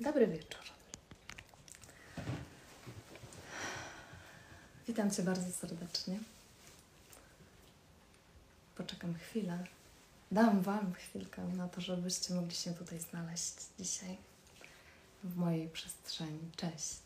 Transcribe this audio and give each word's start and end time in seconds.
Dobry 0.00 0.26
wieczór. 0.26 0.60
Witam 4.88 5.10
Cię 5.10 5.22
bardzo 5.22 5.52
serdecznie. 5.52 6.18
Poczekam 8.76 9.14
chwilę. 9.14 9.64
Dam 10.32 10.62
Wam 10.62 10.94
chwilkę 10.94 11.42
na 11.42 11.68
to, 11.68 11.80
żebyście 11.80 12.34
mogli 12.34 12.54
się 12.54 12.74
tutaj 12.74 13.00
znaleźć 13.00 13.54
dzisiaj 13.78 14.16
w 15.24 15.36
mojej 15.36 15.68
przestrzeni. 15.68 16.50
Cześć. 16.56 17.02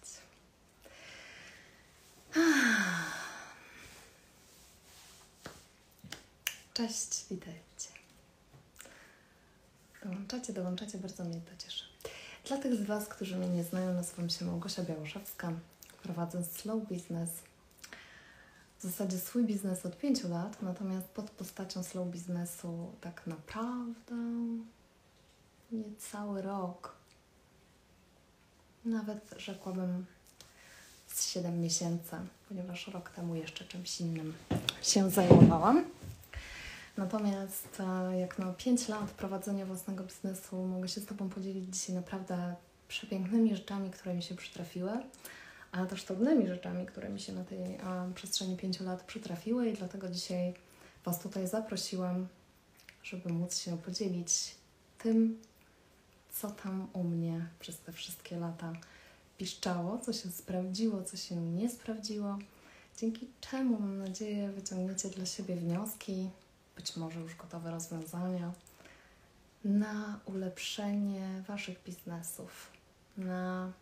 Cześć, 6.75 7.25
witajcie. 7.31 7.89
Dołączacie, 10.05 10.53
dołączacie, 10.53 10.99
bardzo 10.99 11.25
mnie 11.25 11.41
to 11.41 11.65
cieszy. 11.65 11.85
Dla 12.45 12.57
tych 12.57 12.75
z 12.75 12.83
Was, 12.83 13.09
którzy 13.09 13.37
mnie 13.37 13.49
nie 13.49 13.65
znają, 13.65 13.95
nazywam 13.95 14.31
się 14.31 14.45
Małgosia 14.45 14.83
Białoszewska. 14.83 15.53
Prowadzę 16.03 16.45
slow 16.45 16.83
business. 16.89 17.31
W 18.79 18.83
zasadzie 18.83 19.19
swój 19.19 19.45
biznes 19.45 19.87
od 19.87 19.99
5 19.99 20.25
lat, 20.25 20.63
natomiast 20.63 21.07
pod 21.07 21.31
postacią 21.31 21.83
slow 21.83 22.09
biznesu 22.09 22.93
tak 23.01 23.27
naprawdę 23.27 24.15
niecały 25.73 26.43
rok. 26.43 26.97
Nawet 28.85 29.35
rzekłabym 29.37 30.07
z 31.07 31.27
7 31.27 31.61
miesięcy, 31.61 32.17
ponieważ 32.49 32.89
rok 32.89 33.11
temu 33.11 33.35
jeszcze 33.35 33.65
czymś 33.65 34.01
innym 34.01 34.35
się 34.83 35.11
zajmowałam. 35.11 35.85
Natomiast 36.97 37.81
e, 37.81 38.19
jak 38.21 38.39
na 38.39 38.53
5 38.53 38.89
lat 38.89 39.11
prowadzenia 39.11 39.67
własnego 39.67 40.05
biznesu 40.05 40.57
mogę 40.67 40.89
się 40.89 41.01
z 41.01 41.07
Tobą 41.07 41.29
podzielić 41.29 41.77
dzisiaj 41.77 41.97
naprawdę 41.97 42.55
przepięknymi 42.89 43.57
rzeczami, 43.57 43.91
które 43.91 44.15
mi 44.15 44.23
się 44.23 44.35
przytrafiły, 44.35 44.91
ale 45.73 45.87
też 45.87 46.05
trudnymi 46.05 46.49
rzeczami, 46.49 46.87
które 46.87 47.09
mi 47.09 47.21
się 47.21 47.33
na 47.33 47.45
tej 47.45 47.79
przestrzeni 48.15 48.57
5 48.57 48.81
lat 48.81 49.03
przytrafiły 49.03 49.69
i 49.69 49.73
dlatego 49.77 50.09
dzisiaj 50.09 50.55
Was 51.05 51.21
tutaj 51.21 51.49
zaprosiłam, 51.49 52.29
żeby 53.03 53.33
móc 53.33 53.57
się 53.59 53.79
podzielić 53.79 54.55
tym, 54.99 55.41
co 56.31 56.51
tam 56.51 56.89
u 56.93 57.05
mnie 57.05 57.47
przez 57.61 57.79
te 57.79 57.93
wszystkie 57.93 58.37
lata 58.37 58.73
piszczało, 59.39 59.99
co 59.99 60.13
się 60.13 60.31
sprawdziło, 60.31 61.03
co 61.03 61.17
się 61.17 61.37
nie 61.37 61.71
sprawdziło, 61.71 62.39
dzięki 62.99 63.29
czemu 63.41 63.81
mam 63.81 63.99
nadzieję 63.99 64.49
wyciągniecie 64.49 65.09
dla 65.09 65.27
siebie 65.27 65.57
wnioski, 65.57 66.31
być 66.83 66.97
może 66.97 67.21
już 67.21 67.37
gotowe 67.37 67.71
rozwiązania 67.71 68.53
na 69.65 70.21
ulepszenie 70.25 71.43
Waszych 71.49 71.85
biznesów, 71.85 72.71
na 73.19 73.73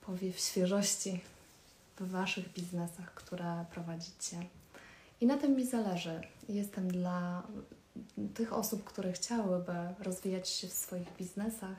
powiew 0.00 0.38
świeżości 0.38 1.20
w 1.98 2.10
Waszych 2.10 2.52
biznesach, 2.52 3.14
które 3.14 3.64
prowadzicie. 3.70 4.46
I 5.20 5.26
na 5.26 5.36
tym 5.36 5.56
mi 5.56 5.66
zależy. 5.66 6.20
Jestem 6.48 6.88
dla 6.88 7.42
tych 8.34 8.52
osób, 8.52 8.84
które 8.84 9.12
chciałyby 9.12 9.74
rozwijać 9.98 10.48
się 10.48 10.68
w 10.68 10.72
swoich 10.72 11.16
biznesach 11.16 11.76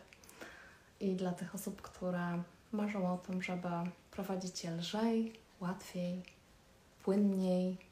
i 1.00 1.16
dla 1.16 1.32
tych 1.32 1.56
osób, 1.56 1.82
które 1.82 2.44
marzą 2.72 3.14
o 3.14 3.18
tym, 3.18 3.42
żeby 3.42 3.68
prowadzić 4.12 4.64
je 4.64 4.72
lżej, 4.72 5.34
łatwiej, 5.60 6.24
płynniej. 7.04 7.91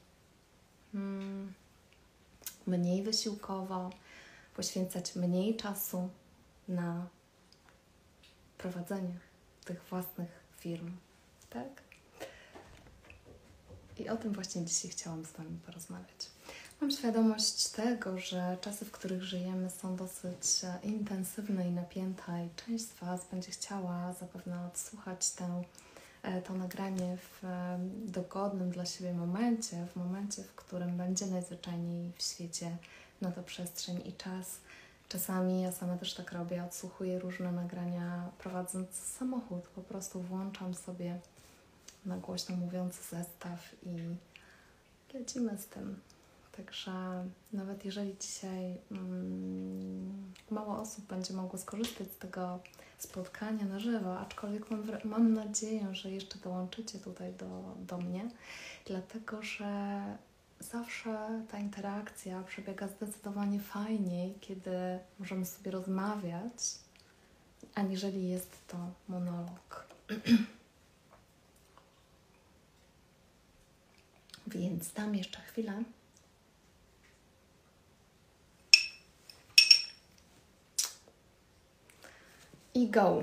Mniej 2.66 3.02
wysiłkowo, 3.02 3.90
poświęcać 4.56 5.16
mniej 5.16 5.56
czasu 5.56 6.08
na 6.68 7.06
prowadzenie 8.58 9.18
tych 9.64 9.84
własnych 9.84 10.28
firm. 10.56 10.96
Tak? 11.50 11.82
I 13.98 14.08
o 14.08 14.16
tym 14.16 14.32
właśnie 14.32 14.64
dzisiaj 14.64 14.90
chciałam 14.90 15.24
z 15.24 15.32
Wami 15.32 15.58
porozmawiać. 15.66 16.30
Mam 16.80 16.90
świadomość 16.90 17.68
tego, 17.68 18.18
że 18.18 18.56
czasy, 18.60 18.84
w 18.84 18.90
których 18.90 19.22
żyjemy, 19.22 19.70
są 19.70 19.96
dosyć 19.96 20.42
intensywne 20.82 21.68
i 21.68 21.70
napięte, 21.70 22.46
i 22.46 22.50
część 22.66 22.84
z 22.84 22.94
Was 22.94 23.20
będzie 23.30 23.50
chciała 23.50 24.12
zapewne 24.12 24.66
odsłuchać 24.66 25.30
tę 25.30 25.44
E, 25.44 25.89
to 26.44 26.54
nagranie 26.54 27.16
w 27.16 27.42
dogodnym 28.06 28.70
dla 28.70 28.86
siebie 28.86 29.12
momencie, 29.12 29.86
w 29.86 29.96
momencie, 29.96 30.44
w 30.44 30.54
którym 30.54 30.96
będzie 30.96 31.26
najzwyczajniej 31.26 32.12
w 32.16 32.22
świecie 32.22 32.76
na 33.20 33.30
to 33.30 33.42
przestrzeń 33.42 34.02
i 34.06 34.12
czas. 34.12 34.60
Czasami 35.08 35.62
ja 35.62 35.72
sama 35.72 35.96
też 35.96 36.14
tak 36.14 36.32
robię, 36.32 36.64
odsłuchuję 36.64 37.18
różne 37.18 37.52
nagrania 37.52 38.30
prowadząc 38.38 38.94
samochód, 38.94 39.68
po 39.68 39.80
prostu 39.80 40.20
włączam 40.20 40.74
sobie 40.74 41.18
na 42.06 42.16
głośno 42.16 42.56
mówiący 42.56 43.16
zestaw 43.16 43.74
i 43.82 43.96
lecimy 45.14 45.58
z 45.58 45.66
tym. 45.66 46.00
Także 46.56 47.24
nawet 47.52 47.84
jeżeli 47.84 48.16
dzisiaj 48.20 48.76
mm, 48.90 50.32
mało 50.50 50.78
osób 50.78 51.04
będzie 51.04 51.34
mogło 51.34 51.58
skorzystać 51.58 52.08
z 52.08 52.18
tego 52.18 52.60
spotkania 53.02 53.64
na 53.64 53.78
żywo, 53.78 54.18
aczkolwiek 54.18 54.70
mam, 54.70 54.84
mam 55.04 55.34
nadzieję, 55.34 55.94
że 55.94 56.10
jeszcze 56.10 56.38
dołączycie 56.38 56.98
tutaj 56.98 57.32
do, 57.32 57.74
do 57.78 57.98
mnie, 57.98 58.30
dlatego 58.86 59.42
że 59.42 60.02
zawsze 60.60 61.42
ta 61.50 61.58
interakcja 61.58 62.42
przebiega 62.42 62.88
zdecydowanie 62.88 63.60
fajniej, 63.60 64.34
kiedy 64.40 64.70
możemy 65.18 65.46
sobie 65.46 65.70
rozmawiać, 65.70 66.78
aniżeli 67.74 68.28
jest 68.28 68.66
to 68.68 68.76
monolog. 69.08 69.86
Więc 74.46 74.92
dam 74.92 75.14
jeszcze 75.14 75.40
chwilę. 75.40 75.82
I 82.74 82.90
go 82.90 83.22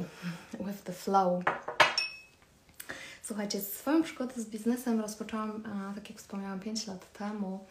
with 0.59 0.84
the 0.84 0.94
flow. 0.94 1.44
Słuchajcie, 3.24 3.62
swoją 3.62 4.03
przygodę 4.03 4.41
z 4.41 4.46
biznesem 4.46 5.02
rozpoczęłam, 5.02 5.63
tak 5.96 6.09
jak 6.09 6.19
wspomniałam, 6.19 6.59
5 6.59 6.88
lat 6.88 7.12
temu. 7.13 7.66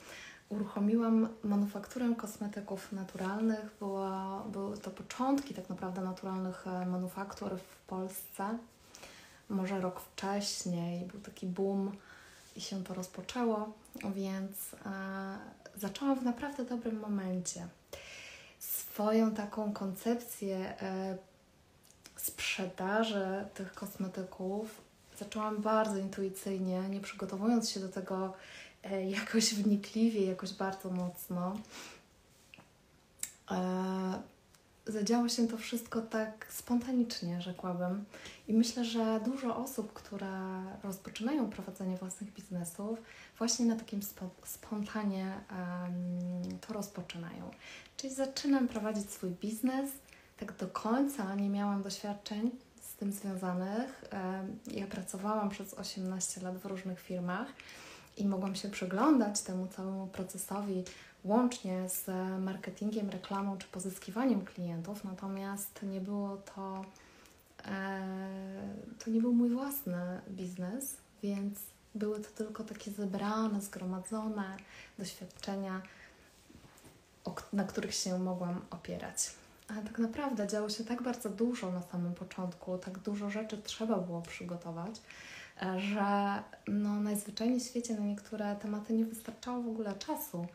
Uruchomiłam 0.48 1.28
manufakturę 1.44 2.14
kosmetyków 2.16 2.92
naturalnych. 2.92 3.76
Było, 3.78 4.40
były 4.52 4.78
to 4.78 4.90
początki 4.90 5.54
tak 5.54 5.68
naprawdę 5.68 6.00
naturalnych 6.00 6.66
e, 6.66 6.86
manufaktur 6.86 7.50
w 7.58 7.86
Polsce. 7.86 8.58
Może 9.48 9.80
rok 9.80 10.00
wcześniej 10.00 11.04
był 11.04 11.20
taki 11.20 11.46
boom 11.46 11.92
i 12.56 12.60
się 12.60 12.84
to 12.84 12.94
rozpoczęło, 12.94 13.72
więc 14.14 14.74
e, 14.74 15.38
zaczęłam 15.76 16.20
w 16.20 16.24
naprawdę 16.24 16.64
dobrym 16.64 17.00
momencie. 17.00 17.68
Swoją 18.58 19.34
taką 19.34 19.72
koncepcję 19.72 20.80
e, 20.82 21.18
sprzedaży 22.26 23.44
tych 23.54 23.74
kosmetyków 23.74 24.80
zaczęłam 25.18 25.62
bardzo 25.62 25.98
intuicyjnie, 25.98 26.88
nie 26.88 27.00
przygotowując 27.00 27.70
się 27.70 27.80
do 27.80 27.88
tego 27.88 28.34
e, 28.82 29.10
jakoś 29.10 29.54
wnikliwie, 29.54 30.26
jakoś 30.26 30.52
bardzo 30.52 30.90
mocno. 30.90 31.56
E, 33.50 34.36
zadziało 34.86 35.28
się 35.28 35.48
to 35.48 35.56
wszystko 35.56 36.02
tak 36.02 36.46
spontanicznie, 36.50 37.42
rzekłabym. 37.42 38.04
I 38.48 38.52
myślę, 38.52 38.84
że 38.84 39.20
dużo 39.24 39.56
osób, 39.56 39.92
które 39.92 40.62
rozpoczynają 40.82 41.50
prowadzenie 41.50 41.96
własnych 41.96 42.32
biznesów, 42.32 42.98
właśnie 43.38 43.66
na 43.66 43.76
takim 43.76 44.00
spontanie 44.44 45.40
um, 45.50 46.58
to 46.60 46.74
rozpoczynają. 46.74 47.50
Czyli 47.96 48.14
zaczynam 48.14 48.68
prowadzić 48.68 49.10
swój 49.10 49.30
biznes, 49.30 49.90
tak 50.36 50.56
do 50.56 50.66
końca 50.66 51.34
nie 51.34 51.50
miałam 51.50 51.82
doświadczeń 51.82 52.50
z 52.80 52.94
tym 52.94 53.12
związanych. 53.12 54.04
Ja 54.66 54.86
pracowałam 54.86 55.50
przez 55.50 55.74
18 55.74 56.40
lat 56.40 56.58
w 56.58 56.66
różnych 56.66 57.00
firmach 57.00 57.48
i 58.16 58.26
mogłam 58.26 58.54
się 58.54 58.68
przyglądać 58.68 59.40
temu 59.40 59.66
całemu 59.66 60.06
procesowi 60.06 60.84
łącznie 61.24 61.88
z 61.88 62.06
marketingiem, 62.40 63.10
reklamą 63.10 63.58
czy 63.58 63.66
pozyskiwaniem 63.66 64.44
klientów, 64.44 65.04
natomiast 65.04 65.82
nie 65.82 66.00
było 66.00 66.36
to, 66.36 66.84
e, 67.64 68.00
to 69.04 69.10
nie 69.10 69.20
był 69.20 69.32
mój 69.32 69.50
własny 69.50 70.20
biznes, 70.30 70.96
więc 71.22 71.58
były 71.94 72.20
to 72.20 72.30
tylko 72.30 72.64
takie 72.64 72.90
zebrane, 72.90 73.60
zgromadzone 73.60 74.56
doświadczenia, 74.98 75.82
na 77.52 77.64
których 77.64 77.94
się 77.94 78.18
mogłam 78.18 78.60
opierać. 78.70 79.30
Ale 79.68 79.82
tak 79.82 79.98
naprawdę 79.98 80.46
działo 80.46 80.68
się 80.68 80.84
tak 80.84 81.02
bardzo 81.02 81.28
dużo 81.28 81.72
na 81.72 81.82
samym 81.82 82.14
początku, 82.14 82.78
tak 82.78 82.98
dużo 82.98 83.30
rzeczy 83.30 83.58
trzeba 83.58 83.98
było 83.98 84.22
przygotować, 84.22 85.00
e, 85.62 85.80
że 85.80 86.42
no, 86.68 87.00
najzwyczajniej 87.00 87.60
w 87.60 87.64
świecie 87.64 87.94
na 87.94 88.06
niektóre 88.06 88.56
tematy 88.56 88.92
nie 88.92 89.04
wystarczało 89.04 89.62
w 89.62 89.68
ogóle 89.68 89.94
czasu. 89.94 90.46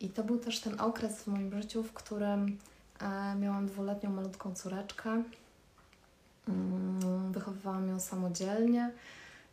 I 0.00 0.08
to 0.08 0.24
był 0.24 0.38
też 0.38 0.60
ten 0.60 0.80
okres 0.80 1.22
w 1.22 1.26
moim 1.26 1.62
życiu, 1.62 1.82
w 1.82 1.92
którym 1.92 2.58
e, 3.00 3.34
miałam 3.34 3.66
dwuletnią 3.66 4.10
malutką 4.10 4.54
córeczkę 4.54 5.22
Mm, 6.50 7.32
wychowywałam 7.32 7.88
ją 7.88 8.00
samodzielnie, 8.00 8.90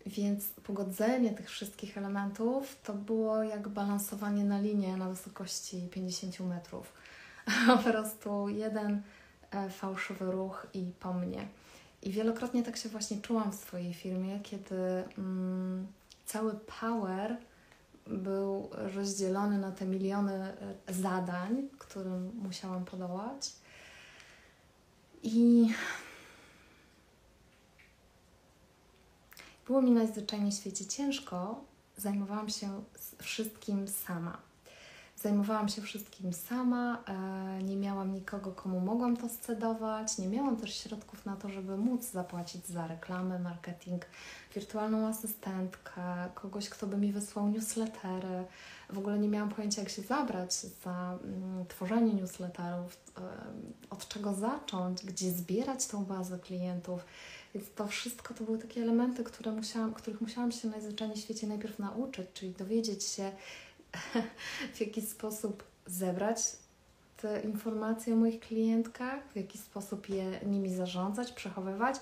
więc 0.06 0.48
pogodzenie 0.48 1.30
tych 1.30 1.50
wszystkich 1.50 1.98
elementów 1.98 2.78
to 2.84 2.94
było 2.94 3.44
jak 3.44 3.68
balansowanie 3.68 4.44
na 4.44 4.60
linie 4.60 4.98
na 4.98 5.10
wysokości 5.10 5.88
50 5.92 6.40
metrów. 6.40 6.94
Po 7.68 7.78
prostu 7.78 8.50
jeden 8.50 9.02
e, 9.52 9.70
fałszywy 9.70 10.32
ruch 10.32 10.68
i 10.74 10.92
po 11.00 11.14
mnie. 11.14 11.48
I 12.02 12.12
wielokrotnie 12.12 12.64
tak 12.64 12.78
się 12.78 12.90
właśnie 12.90 13.22
czułam 13.22 13.52
w 13.52 13.56
swojej 13.56 13.94
firmie, 13.94 14.40
kiedy 14.40 15.04
mm, 15.18 15.88
cały 16.26 16.54
power 16.54 17.38
był 18.08 18.70
rozdzielony 18.72 19.58
na 19.58 19.72
te 19.72 19.86
miliony 19.86 20.34
e, 20.88 20.94
zadań, 20.94 21.68
którym 21.78 22.32
musiałam 22.36 22.86
podołać. 22.86 23.54
I 25.24 25.70
było 29.66 29.82
mi 29.82 29.92
najzwyczajniej 29.92 30.52
w 30.52 30.56
świecie 30.56 30.86
ciężko. 30.86 31.64
Zajmowałam 31.98 32.50
się 32.50 32.84
wszystkim 33.20 33.88
sama. 33.88 34.47
Zajmowałam 35.28 35.70
się 35.70 35.82
wszystkim 35.82 36.34
sama, 36.34 37.04
e, 37.08 37.64
nie 37.64 37.78
miałam 37.78 38.14
nikogo, 38.14 38.52
komu 38.52 38.80
mogłam 38.80 39.18
to 39.18 39.30
scedować, 39.30 40.18
nie 40.18 40.28
miałam 40.28 40.58
też 40.58 40.84
środków 40.84 41.26
na 41.26 41.36
to, 41.36 41.50
żeby 41.50 41.78
móc 41.78 42.12
zapłacić 42.12 42.66
za 42.66 42.88
reklamę, 42.88 43.40
marketing, 43.40 44.06
wirtualną 44.56 45.08
asystentkę, 45.08 46.02
kogoś, 46.36 46.70
kto 46.70 46.88
by 46.88 46.98
mi 46.98 47.12
wysłał 47.12 47.50
newslettery. 47.50 48.46
W 48.90 48.98
ogóle 48.98 49.20
nie 49.20 49.30
miałam 49.30 49.50
pojęcia, 49.50 49.82
jak 49.82 49.90
się 49.90 50.02
zabrać 50.02 50.54
za 50.54 51.18
mm, 51.24 51.66
tworzenie 51.66 52.14
newsletterów, 52.14 52.98
e, 53.18 53.22
od 53.90 54.08
czego 54.08 54.34
zacząć, 54.34 55.06
gdzie 55.06 55.32
zbierać 55.32 55.88
tą 55.88 56.06
bazę 56.06 56.40
klientów. 56.40 57.06
Więc 57.56 57.72
to 57.76 57.88
wszystko 57.88 58.34
to 58.34 58.44
były 58.44 58.58
takie 58.58 58.82
elementy, 58.82 59.24
które 59.24 59.52
musiałam, 59.52 59.94
których 59.94 60.22
musiałam 60.22 60.52
się 60.52 60.68
najzwyczajniej 60.68 61.18
w 61.18 61.22
świecie 61.22 61.48
najpierw 61.48 61.80
nauczyć, 61.80 62.28
czyli 62.34 62.52
dowiedzieć 62.52 63.04
się, 63.04 63.32
w 64.76 64.80
jaki 64.82 65.02
sposób 65.02 65.64
zebrać 65.86 66.38
te 67.18 67.42
informacje 67.42 68.14
o 68.14 68.18
moich 68.18 68.40
klientkach, 68.40 69.32
w 69.32 69.36
jaki 69.36 69.58
sposób 69.58 70.10
je 70.10 70.40
nimi 70.46 70.76
zarządzać, 70.76 71.32
przechowywać 71.32 71.96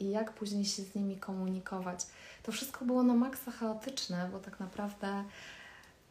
i 0.00 0.10
jak 0.10 0.32
później 0.32 0.64
się 0.64 0.82
z 0.82 0.94
nimi 0.94 1.16
komunikować. 1.16 2.06
To 2.42 2.52
wszystko 2.52 2.84
było 2.84 3.02
na 3.02 3.14
maksa 3.14 3.50
chaotyczne, 3.50 4.28
bo 4.32 4.38
tak 4.38 4.60
naprawdę 4.60 5.24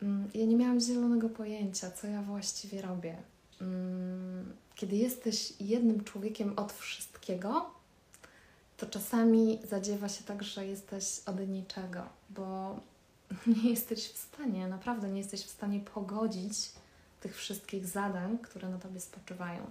mm, 0.02 0.30
ja 0.34 0.46
nie 0.46 0.56
miałam 0.56 0.80
zielonego 0.80 1.30
pojęcia, 1.30 1.92
co 1.92 2.08
ja 2.08 2.22
właściwie 2.22 2.82
robię. 2.82 3.18
Mm, 3.62 4.54
kiedy 4.76 4.96
jesteś 4.96 5.54
jednym 5.60 6.04
człowiekiem 6.04 6.54
od 6.60 6.74
wszystkiego, 6.74 7.70
to 8.78 8.86
czasami 8.86 9.60
zadziewa 9.70 10.10
się 10.10 10.24
tak, 10.24 10.44
że 10.44 10.68
jesteś 10.68 11.22
od 11.26 11.48
niczego, 11.48 12.04
bo 12.30 12.80
nie 13.64 13.70
jesteś 13.70 14.12
w 14.12 14.18
stanie, 14.18 14.68
naprawdę 14.68 15.10
nie 15.10 15.18
jesteś 15.18 15.46
w 15.46 15.50
stanie 15.50 15.80
pogodzić 15.80 16.72
tych 17.20 17.38
wszystkich 17.38 17.88
zadań, 17.88 18.38
które 18.38 18.70
na 18.70 18.78
tobie 18.78 19.00
spoczywają. 19.00 19.62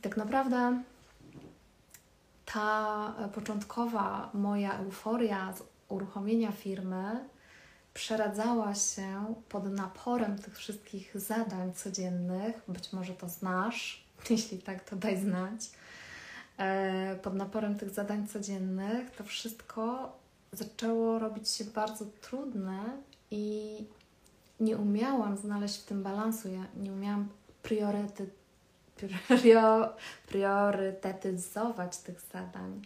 I 0.00 0.02
tak 0.02 0.16
naprawdę 0.16 0.82
ta 2.44 3.14
początkowa 3.34 4.30
moja 4.34 4.78
euforia 4.78 5.52
z 5.52 5.62
uruchomienia 5.88 6.52
firmy 6.52 7.28
przeradzała 7.94 8.74
się 8.74 9.34
pod 9.48 9.64
naporem 9.64 10.38
tych 10.38 10.56
wszystkich 10.56 11.20
zadań 11.20 11.74
codziennych. 11.74 12.62
Być 12.68 12.92
może 12.92 13.14
to 13.14 13.28
znasz, 13.28 14.04
jeśli 14.30 14.58
tak, 14.58 14.84
to 14.84 14.96
daj 14.96 15.20
znać. 15.20 15.70
E, 16.58 17.16
pod 17.22 17.34
naporem 17.34 17.78
tych 17.78 17.90
zadań 17.90 18.28
codziennych 18.28 19.10
to 19.10 19.24
wszystko 19.24 20.12
zaczęło 20.56 21.18
robić 21.18 21.48
się 21.48 21.64
bardzo 21.64 22.04
trudne 22.20 22.80
i 23.30 23.76
nie 24.60 24.76
umiałam 24.76 25.36
znaleźć 25.36 25.80
w 25.80 25.84
tym 25.84 26.02
balansu. 26.02 26.48
Ja 26.48 26.66
nie 26.76 26.92
umiałam 26.92 27.28
priorytet, 27.62 28.30
priorytetyzować 30.28 31.98
tych 31.98 32.20
zadań. 32.20 32.82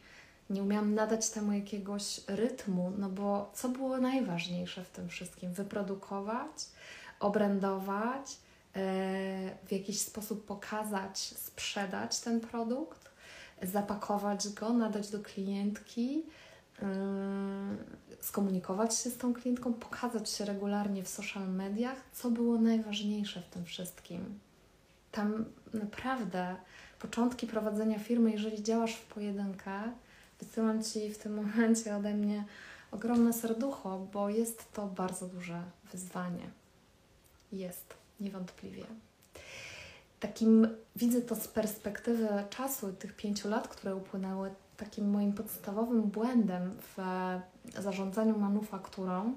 Nie 0.51 0.63
umiałam 0.63 0.95
nadać 0.95 1.31
temu 1.31 1.53
jakiegoś 1.53 2.21
rytmu, 2.29 2.93
no 2.99 3.09
bo 3.09 3.51
co 3.55 3.69
było 3.69 3.99
najważniejsze 3.99 4.85
w 4.85 4.91
tym 4.91 5.09
wszystkim? 5.09 5.53
Wyprodukować, 5.53 6.67
obrędować, 7.21 8.37
e, 8.77 8.81
w 9.67 9.73
jakiś 9.73 10.01
sposób 10.01 10.47
pokazać, 10.47 11.19
sprzedać 11.19 12.21
ten 12.21 12.41
produkt, 12.41 13.11
zapakować 13.63 14.49
go, 14.49 14.73
nadać 14.73 15.11
do 15.11 15.19
klientki, 15.19 16.23
skomunikować 18.21 18.99
się 18.99 19.11
z 19.11 19.17
tą 19.19 19.35
klientką, 19.35 19.75
pokazać 19.75 20.31
się 20.31 20.45
regularnie 20.45 21.03
w 21.03 21.09
social 21.09 21.49
mediach, 21.49 21.99
co 22.13 22.31
było 22.31 22.59
najważniejsze 22.59 23.43
w 23.43 23.49
tym 23.49 23.65
wszystkim. 23.65 24.39
Tam 25.13 25.45
naprawdę 25.75 26.57
początki 26.99 27.47
prowadzenia 27.47 27.99
firmy, 27.99 28.31
jeżeli 28.31 28.63
działasz 28.63 28.95
w 28.95 29.07
pojedynkę, 29.07 29.73
wysyłam 30.41 30.83
Ci 30.83 31.11
w 31.11 31.19
tym 31.19 31.35
momencie 31.43 31.97
ode 31.97 32.15
mnie 32.15 32.45
ogromne 32.91 33.33
serducho, 33.33 34.07
bo 34.13 34.29
jest 34.29 34.73
to 34.73 34.87
bardzo 34.87 35.27
duże 35.27 35.63
wyzwanie. 35.93 36.51
Jest, 37.53 37.95
niewątpliwie. 38.21 38.85
Takim 40.21 40.69
widzę 40.97 41.21
to 41.21 41.37
z 41.37 41.49
perspektywy 41.49 42.29
czasu, 42.51 42.93
tych 42.93 43.17
pięciu 43.17 43.49
lat, 43.49 43.69
które 43.69 43.97
upłynęły, 43.97 44.51
takim 44.79 45.11
moim 45.11 45.33
podstawowym 45.33 46.03
błędem 46.03 46.75
w 46.81 46.97
zarządzaniu 47.83 48.39
manufakturą 48.39 49.35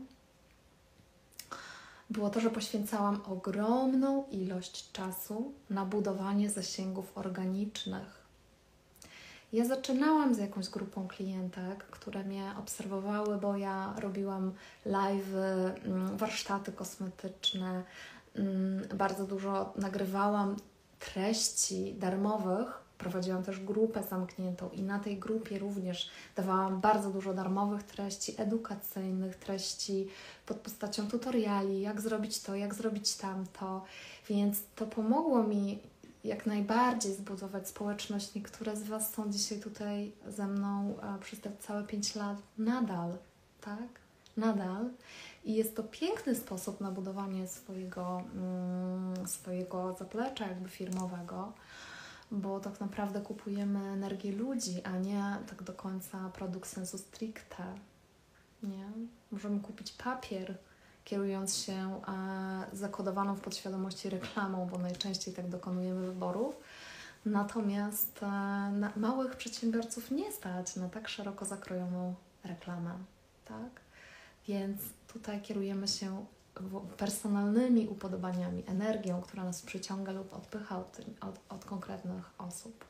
było 2.10 2.30
to, 2.30 2.40
że 2.40 2.50
poświęcałam 2.50 3.22
ogromną 3.26 4.26
ilość 4.32 4.92
czasu 4.92 5.54
na 5.70 5.86
budowanie 5.86 6.50
zasięgów 6.50 7.18
organicznych. 7.18 8.22
Ja 9.54 9.66
zaczynałam 9.66 10.36
z 10.36 10.38
jakąś 10.38 10.70
grupą 10.70 11.08
klientek, 11.08 11.84
które 11.84 12.24
mnie 12.24 12.54
obserwowały, 12.60 13.38
bo 13.38 13.58
ja 13.58 13.94
robiłam 13.98 14.54
live, 14.86 15.36
mm, 15.86 16.18
warsztaty 16.18 16.72
kosmetyczne, 16.72 17.84
mm, 18.36 18.88
bardzo 18.98 19.28
dużo 19.28 19.74
nagrywałam 19.76 20.56
treści 21.00 21.94
darmowych 21.94 22.81
Prowadziłam 23.02 23.44
też 23.44 23.60
grupę 23.60 24.04
zamkniętą 24.04 24.70
i 24.70 24.82
na 24.82 25.00
tej 25.00 25.20
grupie 25.20 25.60
również 25.60 26.10
dawałam 26.36 26.82
bardzo 26.82 27.10
dużo 27.10 27.34
darmowych 27.34 27.84
treści 27.84 28.34
edukacyjnych, 28.38 29.36
treści 29.36 30.08
pod 30.46 30.58
postacią 30.58 31.08
tutoriali, 31.08 31.82
jak 31.82 32.02
zrobić 32.02 32.42
to, 32.42 32.56
jak 32.56 32.74
zrobić 32.74 33.16
tamto. 33.16 33.84
Więc 34.30 34.60
to 34.76 34.86
pomogło 34.88 35.44
mi 35.44 35.80
jak 36.24 36.46
najbardziej 36.46 37.16
zbudować 37.16 37.68
społeczność. 37.68 38.36
Niektóre 38.36 38.76
z 38.76 38.84
Was 38.84 39.14
są 39.14 39.32
dzisiaj 39.32 39.60
tutaj 39.60 40.12
ze 40.28 40.48
mną 40.48 40.94
przez 41.22 41.40
te 41.40 41.52
całe 41.60 41.84
5 41.84 42.16
lat 42.16 42.38
nadal, 42.58 43.18
tak? 43.62 44.02
Nadal. 44.38 44.90
I 45.46 45.56
jest 45.56 45.76
to 45.76 45.84
piękny 45.84 46.36
sposób 46.36 46.82
na 46.82 46.92
budowanie 46.92 47.48
swojego, 47.48 48.24
mm, 48.36 49.28
swojego 49.28 49.96
zaplecza 50.00 50.48
jakby 50.48 50.70
firmowego 50.70 51.54
bo 52.32 52.60
tak 52.60 52.80
naprawdę 52.80 53.22
kupujemy 53.22 53.80
energię 53.80 54.32
ludzi, 54.32 54.84
a 54.84 54.98
nie 54.98 55.38
tak 55.50 55.64
do 55.64 55.74
końca 55.74 56.30
produkt 56.30 56.70
sensu 56.70 56.98
stricte. 56.98 57.64
Nie? 58.64 58.92
Możemy 59.32 59.60
kupić 59.60 59.92
papier, 59.92 60.58
kierując 61.04 61.58
się 61.58 61.74
e, 61.74 62.76
zakodowaną 62.76 63.36
w 63.36 63.42
podświadomości 63.42 64.10
reklamą, 64.10 64.68
bo 64.72 64.78
najczęściej 64.78 65.34
tak 65.34 65.50
dokonujemy 65.50 66.08
wyborów. 66.08 66.56
Natomiast 67.26 68.24
e, 68.24 68.26
na 68.72 68.92
małych 68.96 69.36
przedsiębiorców 69.36 70.12
nie 70.12 70.32
stać 70.32 70.76
na 70.76 70.90
tak 70.90 71.08
szeroko 71.10 71.46
zakrojoną 71.46 72.16
reklamę. 72.44 72.98
Tak? 73.46 73.82
Więc 74.48 74.82
tutaj 75.14 75.42
kierujemy 75.42 75.88
się 75.88 76.26
personalnymi 76.98 77.88
upodobaniami, 77.88 78.64
energią, 78.68 79.22
która 79.22 79.44
nas 79.44 79.62
przyciąga 79.62 80.12
lub 80.12 80.34
odpycha 80.34 80.80
od, 80.80 81.02
od, 81.22 81.40
od 81.50 81.66
konkretnych 81.66 82.30
osób. 82.38 82.86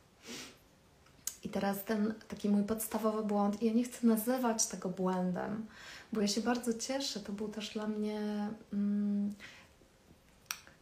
I 1.44 1.50
teraz 1.50 1.84
ten 1.84 2.14
taki 2.28 2.50
mój 2.50 2.64
podstawowy 2.64 3.24
błąd, 3.24 3.64
ja 3.64 3.74
nie 3.74 3.84
chcę 3.84 4.08
nazywać 4.08 4.66
tego 4.66 4.90
błędem, 4.90 5.66
bo 6.14 6.22
ja 6.22 6.28
się 6.28 6.42
bardzo 6.42 6.74
cieszę. 6.74 7.20
To 7.20 7.32
był 7.32 7.50
też 7.50 7.70
dla 7.70 7.88
mnie. 7.88 8.50
Mm, 8.74 9.34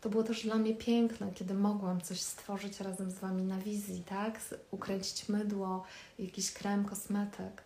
to 0.02 0.10
było 0.10 0.24
też 0.24 0.44
dla 0.44 0.56
mnie 0.56 0.76
piękne, 0.76 1.32
kiedy 1.32 1.54
mogłam 1.54 2.02
coś 2.02 2.22
stworzyć 2.22 2.80
razem 2.80 3.12
z 3.12 3.20
Wami 3.20 3.44
na 3.44 3.58
wizji, 3.58 4.04
tak? 4.10 4.40
Ukręcić 4.72 5.30
mydło, 5.30 5.84
jakiś 6.20 6.54
krem, 6.54 6.86
kosmetyk. 6.86 7.64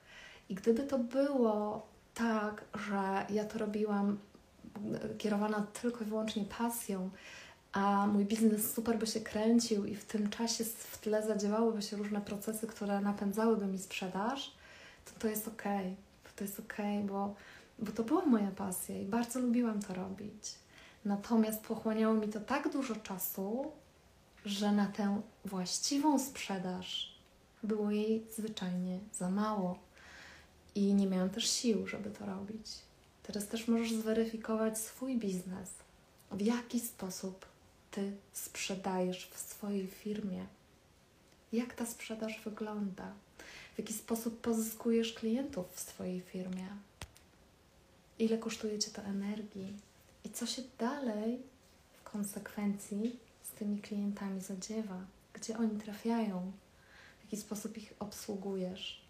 I 0.49 0.55
gdyby 0.55 0.83
to 0.83 0.99
było 0.99 1.87
tak, 2.13 2.65
że 2.73 3.25
ja 3.29 3.45
to 3.45 3.59
robiłam 3.59 4.17
kierowana 5.17 5.67
tylko 5.81 6.03
i 6.03 6.07
wyłącznie 6.07 6.45
pasją, 6.45 7.09
a 7.71 8.07
mój 8.07 8.25
biznes 8.25 8.73
super 8.73 8.97
by 8.97 9.07
się 9.07 9.21
kręcił 9.21 9.85
i 9.85 9.95
w 9.95 10.05
tym 10.05 10.29
czasie 10.29 10.63
w 10.63 10.97
tle 10.97 11.27
zadziałałyby 11.27 11.81
się 11.81 11.97
różne 11.97 12.21
procesy, 12.21 12.67
które 12.67 13.01
napędzałyby 13.01 13.65
mi 13.65 13.79
sprzedaż, 13.79 14.53
to 15.05 15.11
to 15.19 15.27
jest 15.27 15.47
ok. 15.47 15.63
To 16.35 16.43
jest 16.43 16.59
ok, 16.59 16.77
bo, 17.07 17.35
bo 17.79 17.91
to 17.91 18.03
była 18.03 18.25
moja 18.25 18.51
pasja 18.51 18.97
i 18.97 19.05
bardzo 19.05 19.39
lubiłam 19.39 19.81
to 19.81 19.93
robić. 19.93 20.55
Natomiast 21.05 21.61
pochłaniało 21.61 22.13
mi 22.13 22.27
to 22.27 22.39
tak 22.39 22.71
dużo 22.71 22.95
czasu, 22.95 23.71
że 24.45 24.71
na 24.71 24.87
tę 24.87 25.21
właściwą 25.45 26.19
sprzedaż 26.19 27.17
było 27.63 27.91
jej 27.91 28.25
zwyczajnie 28.35 28.99
za 29.13 29.29
mało 29.29 29.79
i 30.75 30.93
nie 30.93 31.07
miałam 31.07 31.29
też 31.29 31.49
sił, 31.49 31.87
żeby 31.87 32.09
to 32.11 32.25
robić. 32.25 32.67
Teraz 33.23 33.47
też 33.47 33.67
możesz 33.67 33.93
zweryfikować 33.93 34.77
swój 34.77 35.17
biznes. 35.17 35.69
W 36.31 36.41
jaki 36.41 36.79
sposób 36.79 37.45
ty 37.91 38.11
sprzedajesz 38.33 39.27
w 39.27 39.39
swojej 39.39 39.87
firmie? 39.87 40.45
Jak 41.53 41.73
ta 41.73 41.85
sprzedaż 41.85 42.41
wygląda? 42.45 43.13
W 43.75 43.79
jaki 43.79 43.93
sposób 43.93 44.41
pozyskujesz 44.41 45.13
klientów 45.13 45.65
w 45.73 45.79
swojej 45.79 46.21
firmie? 46.21 46.67
Ile 48.19 48.37
kosztuje 48.37 48.79
cię 48.79 48.91
to 48.91 49.01
energii? 49.01 49.73
I 50.23 50.29
co 50.29 50.45
się 50.45 50.61
dalej 50.79 51.41
w 51.93 52.03
konsekwencji 52.03 53.19
z 53.43 53.49
tymi 53.49 53.81
klientami 53.81 54.41
zadziewa? 54.41 55.01
Gdzie 55.33 55.57
oni 55.57 55.79
trafiają? 55.79 56.51
W 57.19 57.23
jaki 57.23 57.37
sposób 57.37 57.77
ich 57.77 57.93
obsługujesz 57.99 59.01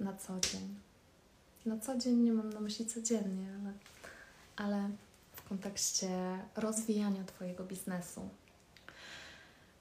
na 0.00 0.16
co 0.16 0.40
dzień? 0.40 0.74
Na 1.66 1.78
co 1.78 1.98
dzień 1.98 2.16
nie 2.16 2.32
mam 2.32 2.50
na 2.50 2.60
myśli 2.60 2.86
codziennie, 2.86 3.48
ale, 3.60 3.72
ale 4.56 4.90
w 5.32 5.48
kontekście 5.48 6.08
rozwijania 6.56 7.24
Twojego 7.24 7.64
biznesu. 7.64 8.28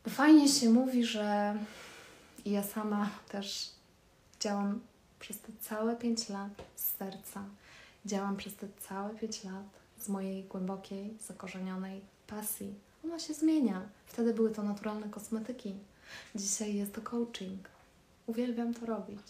Bo 0.06 0.12
fajnie 0.12 0.50
się 0.50 0.70
mówi, 0.70 1.06
że 1.06 1.58
ja 2.46 2.64
sama 2.64 3.10
też 3.30 3.70
działam 4.40 4.80
przez 5.20 5.40
te 5.40 5.48
całe 5.62 5.96
5 5.96 6.30
lat 6.30 6.52
z 6.76 6.98
serca. 6.98 7.44
Działam 8.06 8.38
przez 8.38 8.56
te 8.56 8.68
całe 8.90 9.16
5 9.16 9.44
lat 9.44 9.66
z 10.00 10.10
mojej 10.10 10.44
głębokiej, 10.44 11.18
zakorzenionej 11.28 12.02
pasji. 12.28 12.74
Ona 13.06 13.20
się 13.20 13.34
zmienia. 13.34 13.82
Wtedy 14.06 14.34
były 14.34 14.52
to 14.52 14.64
naturalne 14.64 15.10
kosmetyki. 15.10 15.76
Dzisiaj 16.36 16.76
jest 16.76 16.94
to 16.94 17.02
coaching. 17.02 17.70
Uwielbiam 18.28 18.74
to 18.74 18.86
robić. 18.86 19.28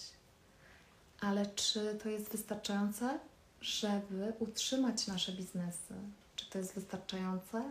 Ale 1.24 1.46
czy 1.46 2.00
to 2.03 2.10
jest 2.10 2.32
wystarczające, 2.32 3.20
żeby 3.62 4.34
utrzymać 4.39 5.08
nasze 5.08 5.32
biznesy? 5.32 5.94
Czy 6.36 6.50
to 6.50 6.58
jest 6.58 6.75
wystarczające, 6.75 7.63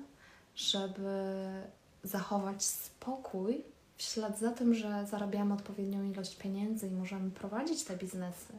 żeby 0.57 1.45
zachować 2.05 2.65
spokój 2.65 3.65
w 3.97 4.03
ślad 4.03 4.39
za 4.39 4.51
tym, 4.51 4.75
że 4.75 5.07
zarabiamy 5.11 5.55
odpowiednią 5.55 6.05
ilość 6.05 6.37
pieniędzy 6.37 6.89
i 6.89 6.91
możemy 6.91 7.31
prowadzić 7.31 7.85
te 7.85 7.97
biznesy? 7.97 8.53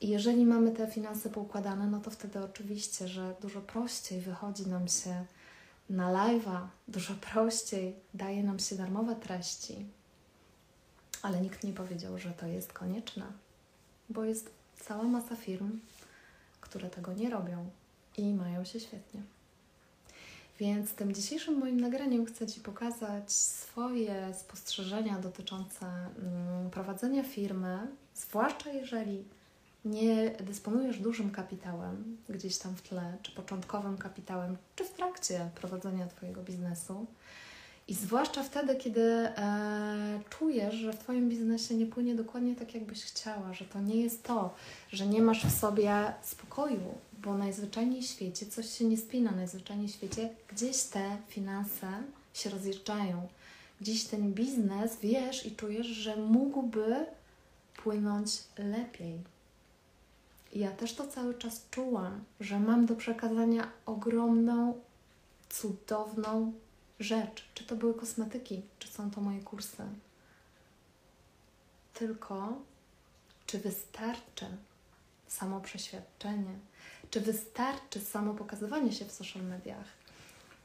I 0.00 0.08
jeżeli 0.08 0.46
mamy 0.46 0.70
te 0.72 0.86
finanse 0.86 1.30
poukładane, 1.30 1.86
no 1.86 2.00
to 2.00 2.10
wtedy 2.10 2.44
oczywiście, 2.44 3.08
że 3.08 3.34
dużo 3.40 3.60
prościej 3.60 4.20
wychodzi 4.20 4.66
nam 4.66 4.88
się 4.88 5.24
na 5.90 6.12
live'a, 6.12 6.66
dużo 6.88 7.14
prościej 7.14 7.96
daje 8.14 8.42
nam 8.42 8.58
się 8.58 8.76
darmowe 8.76 9.16
treści. 9.16 9.86
Ale 11.22 11.40
nikt 11.40 11.64
nie 11.64 11.72
powiedział, 11.72 12.18
że 12.18 12.30
to 12.30 12.46
jest 12.46 12.72
konieczne, 12.72 13.24
bo 14.10 14.24
jest 14.24 14.50
cała 14.80 15.02
masa 15.04 15.36
firm, 15.36 15.80
które 16.60 16.90
tego 16.90 17.12
nie 17.12 17.30
robią 17.30 17.70
i 18.16 18.34
mają 18.34 18.64
się 18.64 18.80
świetnie. 18.80 19.22
Więc 20.58 20.92
tym 20.92 21.14
dzisiejszym 21.14 21.58
moim 21.58 21.80
nagraniem 21.80 22.26
chcę 22.26 22.46
Ci 22.46 22.60
pokazać 22.60 23.32
swoje 23.32 24.34
spostrzeżenia 24.34 25.18
dotyczące 25.18 25.86
mm, 25.86 26.70
prowadzenia 26.70 27.22
firmy, 27.22 27.78
zwłaszcza 28.14 28.70
jeżeli 28.70 29.24
nie 29.84 30.30
dysponujesz 30.30 30.98
dużym 30.98 31.30
kapitałem 31.30 32.16
gdzieś 32.28 32.58
tam 32.58 32.76
w 32.76 32.82
tle, 32.82 33.16
czy 33.22 33.32
początkowym 33.32 33.98
kapitałem, 33.98 34.56
czy 34.76 34.84
w 34.84 34.92
trakcie 34.92 35.50
prowadzenia 35.54 36.06
Twojego 36.06 36.42
biznesu. 36.42 37.06
I 37.90 37.94
zwłaszcza 37.94 38.42
wtedy, 38.42 38.76
kiedy 38.76 39.02
e, 39.02 40.20
czujesz, 40.30 40.74
że 40.74 40.92
w 40.92 40.98
Twoim 40.98 41.28
biznesie 41.28 41.74
nie 41.74 41.86
płynie 41.86 42.14
dokładnie 42.14 42.56
tak, 42.56 42.74
jakbyś 42.74 43.04
chciała, 43.04 43.52
że 43.52 43.64
to 43.64 43.80
nie 43.80 43.96
jest 43.96 44.22
to, 44.22 44.54
że 44.92 45.06
nie 45.06 45.22
masz 45.22 45.46
w 45.46 45.60
sobie 45.60 46.14
spokoju, 46.22 46.94
bo 47.22 47.38
najzwyczajniej 47.38 48.02
w 48.02 48.06
świecie 48.06 48.46
coś 48.46 48.70
się 48.78 48.84
nie 48.84 48.96
spina, 48.96 49.30
najzwyczajniej 49.30 49.88
w 49.88 49.92
świecie 49.92 50.28
gdzieś 50.48 50.82
te 50.82 51.16
finanse 51.28 51.86
się 52.34 52.50
rozjeżdżają. 52.50 53.28
Gdzieś 53.80 54.04
ten 54.04 54.32
biznes 54.32 54.96
wiesz 55.02 55.46
i 55.46 55.56
czujesz, 55.56 55.86
że 55.86 56.16
mógłby 56.16 57.06
płynąć 57.76 58.30
lepiej. 58.58 59.18
I 60.52 60.58
ja 60.58 60.70
też 60.70 60.94
to 60.94 61.06
cały 61.06 61.34
czas 61.34 61.66
czułam, 61.70 62.24
że 62.40 62.60
mam 62.60 62.86
do 62.86 62.96
przekazania 62.96 63.68
ogromną, 63.86 64.74
cudowną 65.48 66.52
rzecz. 67.00 67.44
Czy 67.54 67.64
to 67.64 67.76
były 67.76 67.94
kosmetyki, 67.94 68.62
czy 68.78 68.88
są 68.88 69.10
to 69.10 69.20
moje 69.20 69.40
kursy. 69.40 69.82
Tylko, 71.94 72.58
czy 73.46 73.58
wystarczy 73.58 74.46
samo 75.26 75.60
przeświadczenie, 75.60 76.58
czy 77.10 77.20
wystarczy 77.20 78.00
samo 78.00 78.34
pokazywanie 78.34 78.92
się 78.92 79.04
w 79.04 79.12
social 79.12 79.42
mediach. 79.42 79.86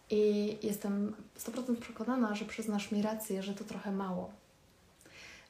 I 0.10 0.58
jestem 0.63 1.15
100% 1.39 1.75
przekonana, 1.75 2.36
że 2.36 2.46
przyznasz 2.46 2.92
mi 2.92 3.01
rację, 3.01 3.44
że 3.44 3.54
to 3.54 3.63
trochę 3.63 3.92
mało 3.92 4.32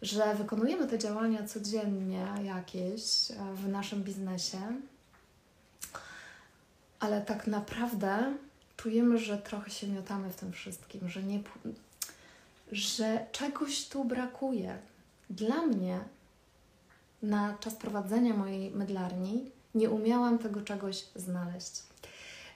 że 0.02 0.36
wykonujemy 0.36 0.88
te 0.88 1.00
działania 1.00 1.48
codziennie 1.48 2.28
jakieś 2.44 3.32
e, 3.32 3.36
w 3.54 3.68
naszym 3.68 4.04
biznesie, 4.04 4.60
ale 7.00 7.22
tak 7.22 7.48
naprawdę 7.48 8.34
czujemy, 8.78 9.18
że 9.18 9.38
trochę 9.38 9.70
się 9.70 9.88
miotamy 9.88 10.30
w 10.30 10.36
tym 10.36 10.52
wszystkim, 10.52 11.10
że, 11.10 11.24
nie, 11.24 11.40
że 12.72 13.26
czegoś 13.32 13.88
tu 13.88 14.06
brakuje. 14.06 14.78
Dla 15.30 15.62
mnie 15.62 16.00
na 17.24 17.58
czas 17.60 17.76
prowadzenia 17.76 18.34
mojej 18.34 18.72
mydlarni 18.72 19.52
nie 19.76 19.90
umiałam 19.90 20.38
tego 20.38 20.62
czegoś 20.62 21.06
znaleźć. 21.16 21.84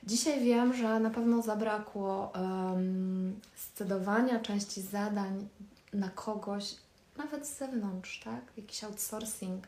Dzisiaj 0.04 0.44
wiem, 0.44 0.74
że 0.74 1.00
na 1.00 1.10
pewno 1.10 1.42
zabrakło 1.42 2.32
um, 2.36 3.40
scedowania 3.56 4.40
części 4.40 4.82
zadań 4.82 5.48
na 5.94 6.10
kogoś 6.10 6.76
nawet 7.18 7.48
z 7.48 7.58
zewnątrz, 7.58 8.20
tak? 8.20 8.42
Jakiś 8.58 8.84
outsourcing. 8.84 9.64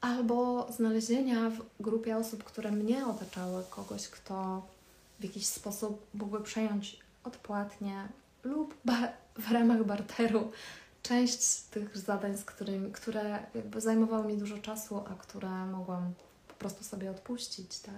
Albo 0.00 0.66
znalezienia 0.72 1.50
w 1.50 1.82
grupie 1.82 2.16
osób, 2.16 2.44
które 2.44 2.70
mnie 2.70 3.06
otaczały, 3.06 3.64
kogoś, 3.70 4.08
kto 4.08 4.62
w 5.22 5.24
jakiś 5.24 5.46
sposób 5.46 6.06
mógłby 6.14 6.40
przejąć 6.40 7.00
odpłatnie 7.24 8.08
lub 8.44 8.74
w 9.38 9.52
ramach 9.52 9.84
barteru 9.84 10.52
część 11.02 11.42
z 11.44 11.64
tych 11.64 11.98
zadań, 11.98 12.36
z 12.36 12.44
którymi, 12.44 12.92
które 12.92 13.46
jakby 13.54 13.80
zajmowały 13.80 14.26
mi 14.26 14.38
dużo 14.38 14.58
czasu, 14.58 15.04
a 15.10 15.14
które 15.14 15.66
mogłam 15.66 16.12
po 16.48 16.54
prostu 16.54 16.84
sobie 16.84 17.10
odpuścić, 17.10 17.78
tak? 17.78 17.94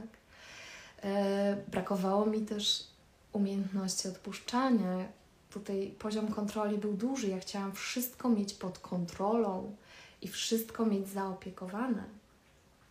Yy, 1.05 1.11
brakowało 1.69 2.27
mi 2.27 2.41
też 2.41 2.87
umiejętności 3.33 4.09
odpuszczania, 4.09 5.09
tutaj 5.51 5.95
poziom 5.99 6.29
kontroli 6.29 6.79
był 6.79 6.93
duży. 6.93 7.29
Ja 7.29 7.39
chciałam 7.39 7.73
wszystko 7.73 8.29
mieć 8.29 8.55
pod 8.55 8.79
kontrolą 8.79 9.77
i 10.23 10.29
wszystko 10.29 10.87
mieć 10.87 11.09
zaopiekowane. 11.09 12.05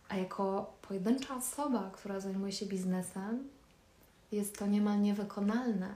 A 0.08 0.16
jako 0.16 0.74
pojedyncza 0.82 1.36
osoba, 1.36 1.90
która 1.94 2.20
zajmuje 2.20 2.52
się 2.52 2.66
biznesem, 2.66 3.48
jest 4.34 4.58
to 4.58 4.66
niemal 4.66 5.00
niewykonalne. 5.00 5.94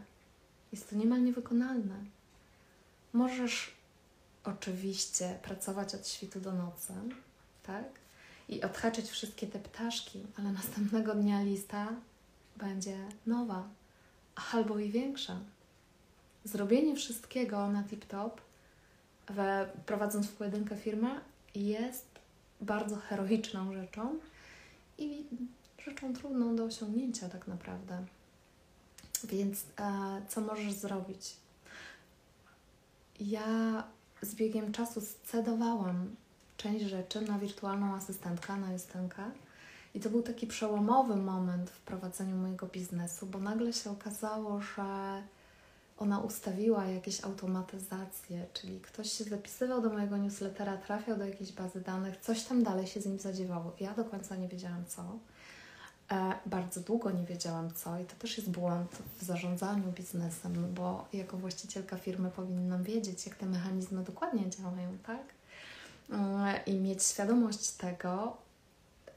Jest 0.73 0.90
to 0.90 0.97
niemal 0.97 1.23
niewykonalne. 1.23 1.95
Możesz 3.12 3.73
oczywiście 4.45 5.38
pracować 5.42 5.95
od 5.95 6.09
świtu 6.09 6.40
do 6.40 6.52
nocy, 6.52 6.92
tak? 7.62 7.85
I 8.49 8.62
odhaczyć 8.62 9.11
wszystkie 9.11 9.47
te 9.47 9.59
ptaszki, 9.59 10.26
ale 10.38 10.52
następnego 10.52 11.14
dnia 11.14 11.42
lista 11.42 11.88
będzie 12.57 12.97
nowa 13.26 13.68
albo 14.52 14.78
i 14.78 14.90
większa 14.90 15.40
zrobienie 16.45 16.97
wszystkiego 16.97 17.68
na 17.68 17.83
tip-top, 17.83 18.30
prowadząc 19.87 20.26
w 20.26 20.33
pojedynkę 20.33 20.76
firmę, 20.76 21.21
jest 21.54 22.07
bardzo 22.61 22.97
heroiczną 22.97 23.73
rzeczą 23.73 24.18
i 24.99 25.25
rzeczą 25.78 26.14
trudną 26.14 26.57
do 26.57 26.64
osiągnięcia 26.64 27.28
tak 27.28 27.49
naprawdę. 27.49 28.04
Więc 29.26 29.64
e, 29.78 30.22
co 30.28 30.40
możesz 30.40 30.72
zrobić? 30.72 31.37
Ja 33.20 33.84
z 34.22 34.34
biegiem 34.34 34.72
czasu 34.72 35.00
scedowałam 35.00 36.16
część 36.56 36.84
rzeczy 36.84 37.20
na 37.20 37.38
wirtualną 37.38 37.94
asystentkę, 37.94 38.56
na 38.56 38.72
Justynkę. 38.72 39.22
I 39.94 40.00
to 40.00 40.10
był 40.10 40.22
taki 40.22 40.46
przełomowy 40.46 41.16
moment 41.16 41.70
w 41.70 41.80
prowadzeniu 41.80 42.37
mojego 42.37 42.66
biznesu, 42.66 43.26
bo 43.26 43.38
nagle 43.38 43.72
się 43.72 43.90
okazało, 43.90 44.60
że 44.60 45.22
ona 45.98 46.20
ustawiła 46.20 46.84
jakieś 46.84 47.25
automatyzacje, 47.25 48.46
czyli 48.54 48.80
ktoś 48.80 49.12
się 49.12 49.25
zapisywał 49.25 49.82
do 49.82 49.90
mojego 49.90 50.16
newslettera, 50.16 50.76
trafiał 50.76 51.18
do 51.18 51.26
jakiejś 51.26 51.52
bazy 51.52 51.80
danych, 51.80 52.16
coś 52.16 52.44
tam 52.44 52.62
dalej 52.62 52.87
się 52.87 53.00
z 53.00 53.06
nim 53.06 53.18
zadziewało. 53.18 53.72
Ja 53.80 53.94
do 53.94 54.04
końca 54.04 54.37
nie 54.37 54.48
wiedziałam 54.48 54.84
co. 54.87 55.18
E, 56.12 56.34
bardzo 56.46 56.80
długo 56.80 57.10
nie 57.10 57.24
wiedziałam 57.24 57.74
co 57.74 57.98
i 57.98 58.04
to 58.04 58.14
też 58.18 58.36
jest 58.36 58.50
błąd 58.50 58.98
w 59.18 59.24
zarządzaniu 59.24 59.92
biznesem, 59.92 60.62
no 60.62 60.68
bo 60.68 61.08
jako 61.12 61.36
właścicielka 61.36 61.96
firmy 61.96 62.30
powinnam 62.30 62.82
wiedzieć, 62.82 63.26
jak 63.26 63.36
te 63.36 63.46
mechanizmy 63.46 64.02
dokładnie 64.02 64.50
działają, 64.50 64.98
tak? 65.06 65.22
E, 66.12 66.62
I 66.66 66.74
mieć 66.74 67.04
świadomość 67.04 67.70
tego, 67.70 68.36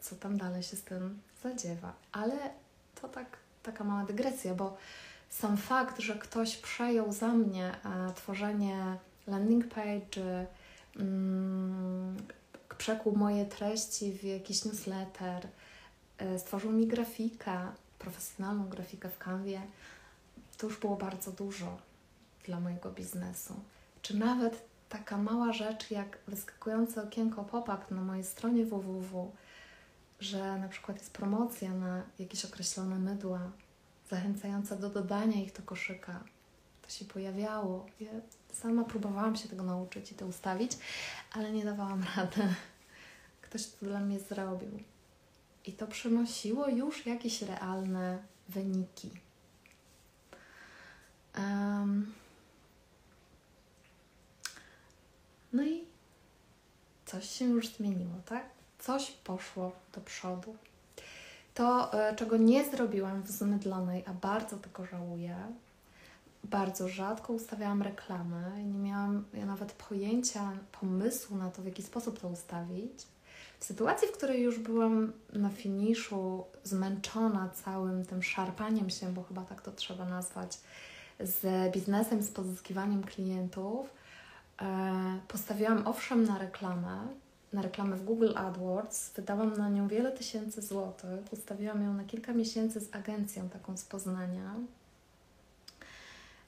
co 0.01 0.15
tam 0.15 0.37
dalej 0.37 0.63
się 0.63 0.77
z 0.77 0.81
tym 0.81 1.19
zadziewa. 1.43 1.93
Ale 2.11 2.35
to 3.01 3.07
tak, 3.07 3.37
taka 3.63 3.83
mała 3.83 4.05
dygresja, 4.05 4.55
bo 4.55 4.77
sam 5.29 5.57
fakt, 5.57 5.99
że 5.99 6.15
ktoś 6.15 6.57
przejął 6.57 7.13
za 7.13 7.27
mnie 7.27 7.71
e, 7.85 8.13
tworzenie 8.13 8.97
landing 9.27 9.67
page, 9.67 10.45
mm, 10.95 12.17
przekuł 12.77 13.17
moje 13.17 13.45
treści 13.45 14.13
w 14.13 14.23
jakiś 14.23 14.65
newsletter, 14.65 15.47
stworzył 16.37 16.71
mi 16.71 16.87
grafikę, 16.87 17.67
profesjonalną 17.99 18.69
grafikę 18.69 19.09
w 19.09 19.17
Canwie, 19.17 19.61
to 20.57 20.67
już 20.67 20.79
było 20.79 20.95
bardzo 20.95 21.31
dużo 21.31 21.77
dla 22.45 22.59
mojego 22.59 22.91
biznesu. 22.91 23.53
Czy 24.01 24.17
nawet 24.17 24.65
taka 24.89 25.17
mała 25.17 25.53
rzecz 25.53 25.91
jak 25.91 26.17
wyskakujące 26.27 27.03
okienko 27.03 27.43
pop-up 27.43 27.85
na 27.91 28.01
mojej 28.01 28.23
stronie 28.23 28.65
www, 28.65 29.31
że 30.19 30.57
na 30.57 30.67
przykład 30.67 30.97
jest 30.97 31.13
promocja 31.13 31.73
na 31.73 32.03
jakieś 32.19 32.45
określone 32.45 32.99
mydła, 32.99 33.39
zachęcająca 34.09 34.75
do 34.75 34.89
dodania 34.89 35.41
ich 35.41 35.53
do 35.53 35.61
koszyka. 35.61 36.23
To 36.81 36.89
się 36.89 37.05
pojawiało. 37.05 37.85
Ja 37.99 38.11
sama 38.53 38.83
próbowałam 38.83 39.35
się 39.35 39.49
tego 39.49 39.63
nauczyć 39.63 40.11
i 40.11 40.15
to 40.15 40.25
ustawić, 40.25 40.71
ale 41.31 41.51
nie 41.51 41.65
dawałam 41.65 42.03
rady. 42.15 42.55
Ktoś 43.41 43.67
to 43.67 43.85
dla 43.85 43.99
mnie 43.99 44.19
zrobił. 44.19 44.79
I 45.65 45.73
to 45.73 45.87
przynosiło 45.87 46.67
już 46.67 47.05
jakieś 47.05 47.41
realne 47.41 48.23
wyniki. 48.49 49.09
Um, 51.37 52.13
no 55.53 55.63
i 55.63 55.83
coś 57.05 57.29
się 57.29 57.45
już 57.45 57.67
zmieniło, 57.67 58.15
tak? 58.25 58.45
Coś 58.79 59.11
poszło 59.11 59.71
do 59.93 60.01
przodu. 60.01 60.55
To, 61.53 61.93
e, 61.93 62.15
czego 62.15 62.37
nie 62.37 62.69
zrobiłam 62.71 63.21
w 63.21 63.31
Zmydlonej, 63.31 64.03
a 64.07 64.13
bardzo 64.13 64.57
tego 64.57 64.85
żałuję, 64.85 65.35
bardzo 66.43 66.89
rzadko 66.89 67.33
ustawiałam 67.33 67.81
reklamy 67.81 68.63
nie 68.65 68.79
miałam 68.79 69.25
ja 69.33 69.45
nawet 69.45 69.71
pojęcia, 69.71 70.51
pomysłu 70.81 71.37
na 71.37 71.51
to, 71.51 71.61
w 71.61 71.65
jaki 71.65 71.83
sposób 71.83 72.19
to 72.19 72.27
ustawić. 72.27 73.07
W 73.61 73.65
sytuacji, 73.65 74.07
w 74.07 74.11
której 74.11 74.41
już 74.41 74.59
byłam 74.59 75.13
na 75.33 75.49
finiszu, 75.49 76.43
zmęczona 76.63 77.49
całym 77.49 78.05
tym 78.05 78.23
szarpaniem 78.23 78.89
się, 78.89 79.13
bo 79.13 79.23
chyba 79.23 79.41
tak 79.41 79.61
to 79.61 79.71
trzeba 79.71 80.05
nazwać, 80.05 80.57
z 81.19 81.73
biznesem, 81.73 82.23
z 82.23 82.31
pozyskiwaniem 82.31 83.03
klientów, 83.03 83.93
e, 84.61 85.19
postawiłam 85.27 85.87
owszem 85.87 86.23
na 86.23 86.37
reklamę, 86.37 87.07
na 87.53 87.61
reklamę 87.61 87.95
w 87.95 88.03
Google 88.03 88.31
AdWords. 88.35 89.13
Wydałam 89.15 89.57
na 89.57 89.69
nią 89.69 89.87
wiele 89.87 90.11
tysięcy 90.11 90.61
złotych. 90.61 91.33
Ustawiłam 91.33 91.83
ją 91.83 91.93
na 91.93 92.03
kilka 92.03 92.33
miesięcy 92.33 92.79
z 92.79 92.95
agencją 92.95 93.49
taką 93.49 93.77
z 93.77 93.85
Poznania. 93.85 94.55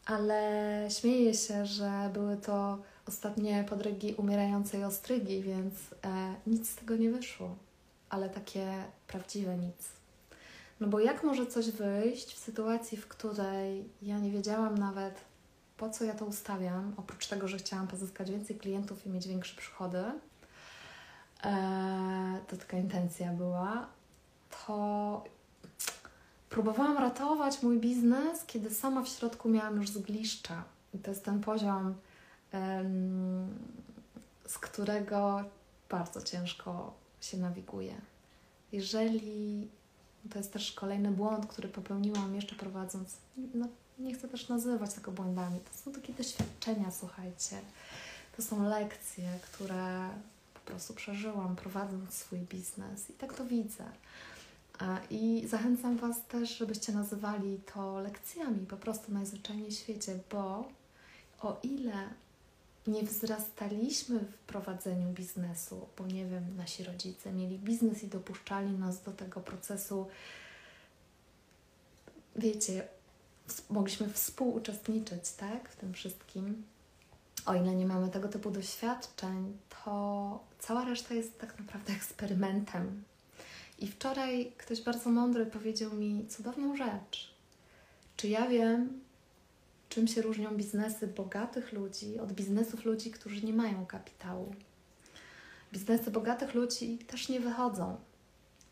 Ale 0.05 0.87
śmieję 0.89 1.33
się, 1.33 1.65
że 1.65 2.09
były 2.13 2.37
to 2.37 2.77
ostatnie 3.07 3.65
podrygi 3.69 4.13
umierającej 4.13 4.83
ostrygi, 4.83 5.41
więc 5.41 5.73
e, 6.03 6.35
nic 6.47 6.69
z 6.69 6.75
tego 6.75 6.97
nie 6.97 7.09
wyszło. 7.09 7.55
Ale 8.09 8.29
takie 8.29 8.83
prawdziwe 9.07 9.57
nic. 9.57 9.89
No 10.79 10.87
bo 10.87 10.99
jak 10.99 11.23
może 11.23 11.45
coś 11.47 11.71
wyjść 11.71 12.33
w 12.33 12.39
sytuacji, 12.39 12.97
w 12.97 13.07
której 13.07 13.89
ja 14.01 14.19
nie 14.19 14.31
wiedziałam 14.31 14.77
nawet, 14.77 15.21
po 15.77 15.89
co 15.89 16.03
ja 16.05 16.13
to 16.13 16.25
ustawiam, 16.25 16.93
oprócz 16.97 17.27
tego, 17.27 17.47
że 17.47 17.57
chciałam 17.57 17.87
pozyskać 17.87 18.31
więcej 18.31 18.55
klientów 18.55 19.05
i 19.05 19.09
mieć 19.09 19.27
większe 19.27 19.55
przychody, 19.55 20.03
e, 21.43 22.39
to 22.47 22.57
taka 22.57 22.77
intencja 22.77 23.33
była, 23.33 23.87
to 24.49 25.23
próbowałam 26.49 26.97
ratować 26.97 27.63
mój 27.63 27.79
biznes, 27.79 28.45
kiedy 28.47 28.69
sama 28.69 29.03
w 29.03 29.07
środku 29.07 29.49
miałam 29.49 29.75
już 29.75 29.89
zgliszcza. 29.89 30.63
I 30.93 30.99
to 30.99 31.11
jest 31.11 31.25
ten 31.25 31.41
poziom, 31.41 31.95
z 34.47 34.57
którego 34.57 35.43
bardzo 35.89 36.21
ciężko 36.21 36.93
się 37.21 37.37
nawiguje. 37.37 37.95
Jeżeli 38.71 39.67
to 40.29 40.37
jest 40.37 40.53
też 40.53 40.71
kolejny 40.71 41.11
błąd, 41.11 41.47
który 41.47 41.69
popełniłam 41.69 42.35
jeszcze 42.35 42.55
prowadząc, 42.55 43.17
no, 43.53 43.67
nie 43.99 44.13
chcę 44.13 44.27
też 44.27 44.49
nazywać 44.49 44.93
tego 44.93 45.11
błędami. 45.11 45.59
To 45.59 45.77
są 45.77 45.91
takie 45.91 46.13
doświadczenia, 46.13 46.91
słuchajcie. 46.91 47.61
To 48.35 48.41
są 48.41 48.69
lekcje, 48.69 49.39
które 49.41 50.09
po 50.53 50.59
prostu 50.59 50.93
przeżyłam 50.93 51.55
prowadząc 51.55 52.13
swój 52.13 52.39
biznes 52.39 53.09
i 53.09 53.13
tak 53.13 53.33
to 53.33 53.45
widzę. 53.45 53.83
I 55.09 55.43
zachęcam 55.47 55.97
Was 55.97 56.25
też, 56.25 56.57
żebyście 56.57 56.93
nazywali 56.93 57.59
to 57.73 57.99
lekcjami 57.99 58.65
po 58.65 58.77
prostu 58.77 59.13
najzwyczajniej 59.13 59.71
w 59.71 59.73
świecie, 59.73 60.19
bo 60.31 60.67
o 61.41 61.59
ile 61.63 61.93
nie 62.87 63.03
wzrastaliśmy 63.03 64.19
w 64.19 64.37
prowadzeniu 64.37 65.09
biznesu, 65.09 65.87
bo 65.97 66.07
nie 66.07 66.25
wiem, 66.25 66.55
nasi 66.57 66.83
rodzice 66.83 67.33
mieli 67.33 67.59
biznes 67.59 68.03
i 68.03 68.07
dopuszczali 68.07 68.71
nas 68.71 69.03
do 69.03 69.11
tego 69.11 69.41
procesu, 69.41 70.07
wiecie, 72.35 72.87
mogliśmy 73.69 74.09
współuczestniczyć 74.09 75.31
tak, 75.31 75.69
w 75.69 75.75
tym 75.75 75.93
wszystkim, 75.93 76.63
o 77.45 77.55
ile 77.55 77.75
nie 77.75 77.85
mamy 77.85 78.09
tego 78.09 78.27
typu 78.29 78.51
doświadczeń, 78.51 79.57
to 79.69 80.43
cała 80.59 80.85
reszta 80.85 81.13
jest 81.13 81.39
tak 81.39 81.59
naprawdę 81.59 81.93
eksperymentem. 81.99 83.03
I 83.79 83.87
wczoraj 83.87 84.51
ktoś 84.57 84.81
bardzo 84.81 85.09
mądry 85.09 85.45
powiedział 85.45 85.93
mi 85.93 86.27
cudowną 86.27 86.75
rzecz. 86.75 87.33
Czy 88.17 88.27
ja 88.27 88.47
wiem, 88.47 89.02
czym 89.93 90.07
się 90.07 90.21
różnią 90.21 90.57
biznesy 90.57 91.07
bogatych 91.07 91.73
ludzi 91.73 92.19
od 92.19 92.31
biznesów 92.31 92.85
ludzi, 92.85 93.11
którzy 93.11 93.45
nie 93.45 93.53
mają 93.53 93.85
kapitału? 93.85 94.55
Biznesy 95.73 96.11
bogatych 96.11 96.53
ludzi 96.53 96.97
też 96.97 97.29
nie 97.29 97.39
wychodzą, 97.39 97.97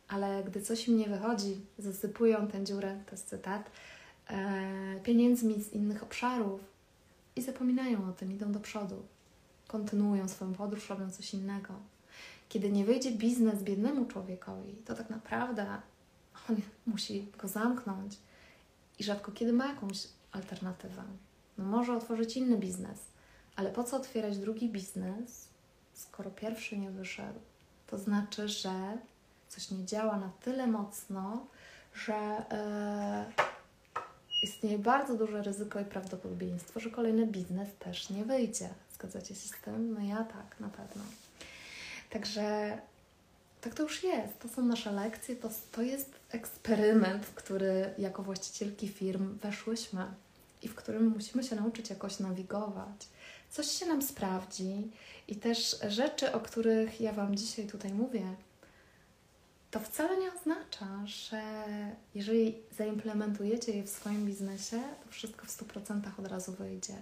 ale 0.08 0.44
gdy 0.44 0.62
coś 0.62 0.88
im 0.88 0.98
nie 0.98 1.08
wychodzi, 1.08 1.56
zasypują 1.78 2.48
tę 2.48 2.64
dziurę, 2.64 3.00
to 3.06 3.12
jest 3.12 3.28
cytat, 3.28 3.72
e, 4.30 5.00
pieniędzmi 5.04 5.64
z 5.64 5.74
innych 5.74 6.04
obszarów, 6.04 6.62
i 7.36 7.42
zapominają 7.42 8.10
o 8.10 8.12
tym, 8.12 8.32
idą 8.32 8.52
do 8.52 8.60
przodu, 8.60 9.06
kontynuują 9.68 10.28
swoją 10.28 10.54
podróż, 10.54 10.90
robią 10.90 11.12
coś 11.12 11.34
innego. 11.34 11.74
Kiedy 12.50 12.72
nie 12.72 12.86
wyjdzie 12.86 13.12
biznes 13.12 13.64
biednemu 13.64 14.06
człowiekowi, 14.06 14.74
to 14.86 14.96
tak 14.96 15.10
naprawdę 15.10 15.66
on 16.50 16.56
musi 16.88 17.28
go 17.38 17.48
zamknąć 17.48 18.18
i 19.00 19.04
rzadko 19.04 19.32
kiedy 19.32 19.54
ma 19.54 19.68
jakąś 19.68 20.08
alternatywę. 20.32 21.04
No 21.58 21.66
może 21.66 21.98
otworzyć 21.98 22.38
inny 22.38 22.58
biznes, 22.58 23.00
ale 23.56 23.72
po 23.72 23.84
co 23.84 23.98
otwierać 23.98 24.38
drugi 24.38 24.70
biznes, 24.70 25.48
skoro 25.94 26.32
pierwszy 26.32 26.78
nie 26.78 26.92
wyszedł? 26.92 27.40
To 27.88 27.98
znaczy, 27.98 28.48
że 28.48 28.98
coś 29.50 29.72
nie 29.72 29.86
działa 29.86 30.18
na 30.18 30.32
tyle 30.42 30.68
mocno, 30.68 31.48
że. 31.94 32.46
Yy, 33.38 33.52
istnieje 34.42 34.80
bardzo 34.80 35.16
duże 35.16 35.44
ryzyko 35.44 35.80
i 35.80 35.86
prawdopodobieństwo, 35.86 36.80
że 36.80 36.90
kolejny 36.90 37.28
biznes 37.28 37.70
też 37.80 38.10
nie 38.10 38.26
wyjdzie. 38.26 38.70
Zgadzacie 38.94 39.36
się 39.36 39.48
z 39.48 39.62
tym? 39.62 39.94
No 39.94 40.00
ja 40.00 40.24
tak, 40.24 40.60
na 40.60 40.70
pewno. 40.70 41.04
Także 42.10 42.78
tak 43.62 43.74
to 43.74 43.84
już 43.84 44.04
jest. 44.04 44.40
To 44.40 44.50
są 44.50 44.66
nasze 44.66 44.92
lekcje, 44.92 45.36
to, 45.36 45.50
to 45.72 45.82
jest 45.82 46.10
eksperyment, 46.32 47.26
w 47.26 47.34
który 47.34 47.94
jako 47.98 48.24
właścicielki 48.24 48.88
firm 48.88 49.38
weszłyśmy 49.38 50.06
i 50.62 50.68
w 50.68 50.76
którym 50.76 51.08
musimy 51.08 51.44
się 51.44 51.56
nauczyć 51.56 51.90
jakoś 51.90 52.20
nawigować. 52.20 53.08
Coś 53.50 53.68
się 53.68 53.86
nam 53.86 54.02
sprawdzi 54.02 54.92
i 55.28 55.36
też 55.36 55.78
rzeczy, 55.88 56.32
o 56.32 56.40
których 56.40 57.02
ja 57.02 57.14
Wam 57.14 57.36
dzisiaj 57.36 57.68
tutaj 57.68 57.94
mówię, 57.94 58.36
to 59.72 59.80
wcale 59.80 60.18
nie 60.18 60.34
oznacza, 60.34 60.88
że 61.06 61.42
jeżeli 62.16 62.58
zaimplementujecie 62.78 63.72
je 63.72 63.84
w 63.84 63.90
swoim 63.90 64.26
biznesie, 64.26 64.82
to 65.06 65.12
wszystko 65.12 65.46
w 65.46 65.50
100% 65.50 66.02
od 66.20 66.28
razu 66.28 66.52
wyjdzie. 66.52 66.96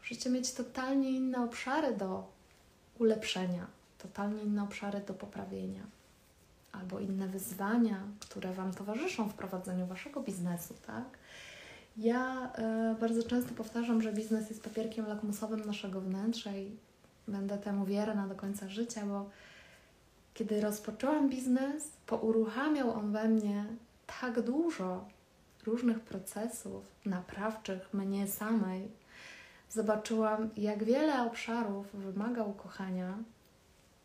Musicie 0.00 0.30
mieć 0.30 0.52
totalnie 0.52 1.10
inne 1.10 1.44
obszary 1.44 1.96
do 1.96 2.26
ulepszenia, 2.98 3.66
totalnie 4.04 4.42
inne 4.42 4.62
obszary 4.62 5.00
do 5.00 5.14
poprawienia, 5.14 5.82
albo 6.72 7.00
inne 7.00 7.28
wyzwania, 7.28 8.02
które 8.20 8.52
Wam 8.52 8.74
towarzyszą 8.74 9.28
w 9.28 9.34
prowadzeniu 9.34 9.86
Waszego 9.86 10.20
biznesu, 10.20 10.74
tak? 10.86 11.04
Ja 11.96 12.52
y, 12.92 13.00
bardzo 13.00 13.22
często 13.22 13.54
powtarzam, 13.54 14.02
że 14.02 14.12
biznes 14.12 14.50
jest 14.50 14.62
papierkiem 14.62 15.06
lakmusowym 15.06 15.66
naszego 15.66 16.00
wnętrza 16.00 16.52
i 16.52 16.70
będę 17.28 17.58
temu 17.58 17.84
wierna 17.84 18.28
do 18.28 18.34
końca 18.34 18.68
życia, 18.68 19.06
bo 19.06 19.30
kiedy 20.34 20.60
rozpoczęłam 20.60 21.28
biznes, 21.28 21.90
pouruchamiał 22.06 22.90
on 22.90 23.12
we 23.12 23.28
mnie 23.28 23.64
tak 24.20 24.40
dużo 24.40 25.04
różnych 25.66 26.00
procesów 26.00 26.84
naprawczych 27.06 27.94
mnie 27.94 28.28
samej. 28.28 28.88
Zobaczyłam, 29.70 30.50
jak 30.56 30.84
wiele 30.84 31.22
obszarów 31.22 31.86
wymaga 31.92 32.44
ukochania. 32.44 33.18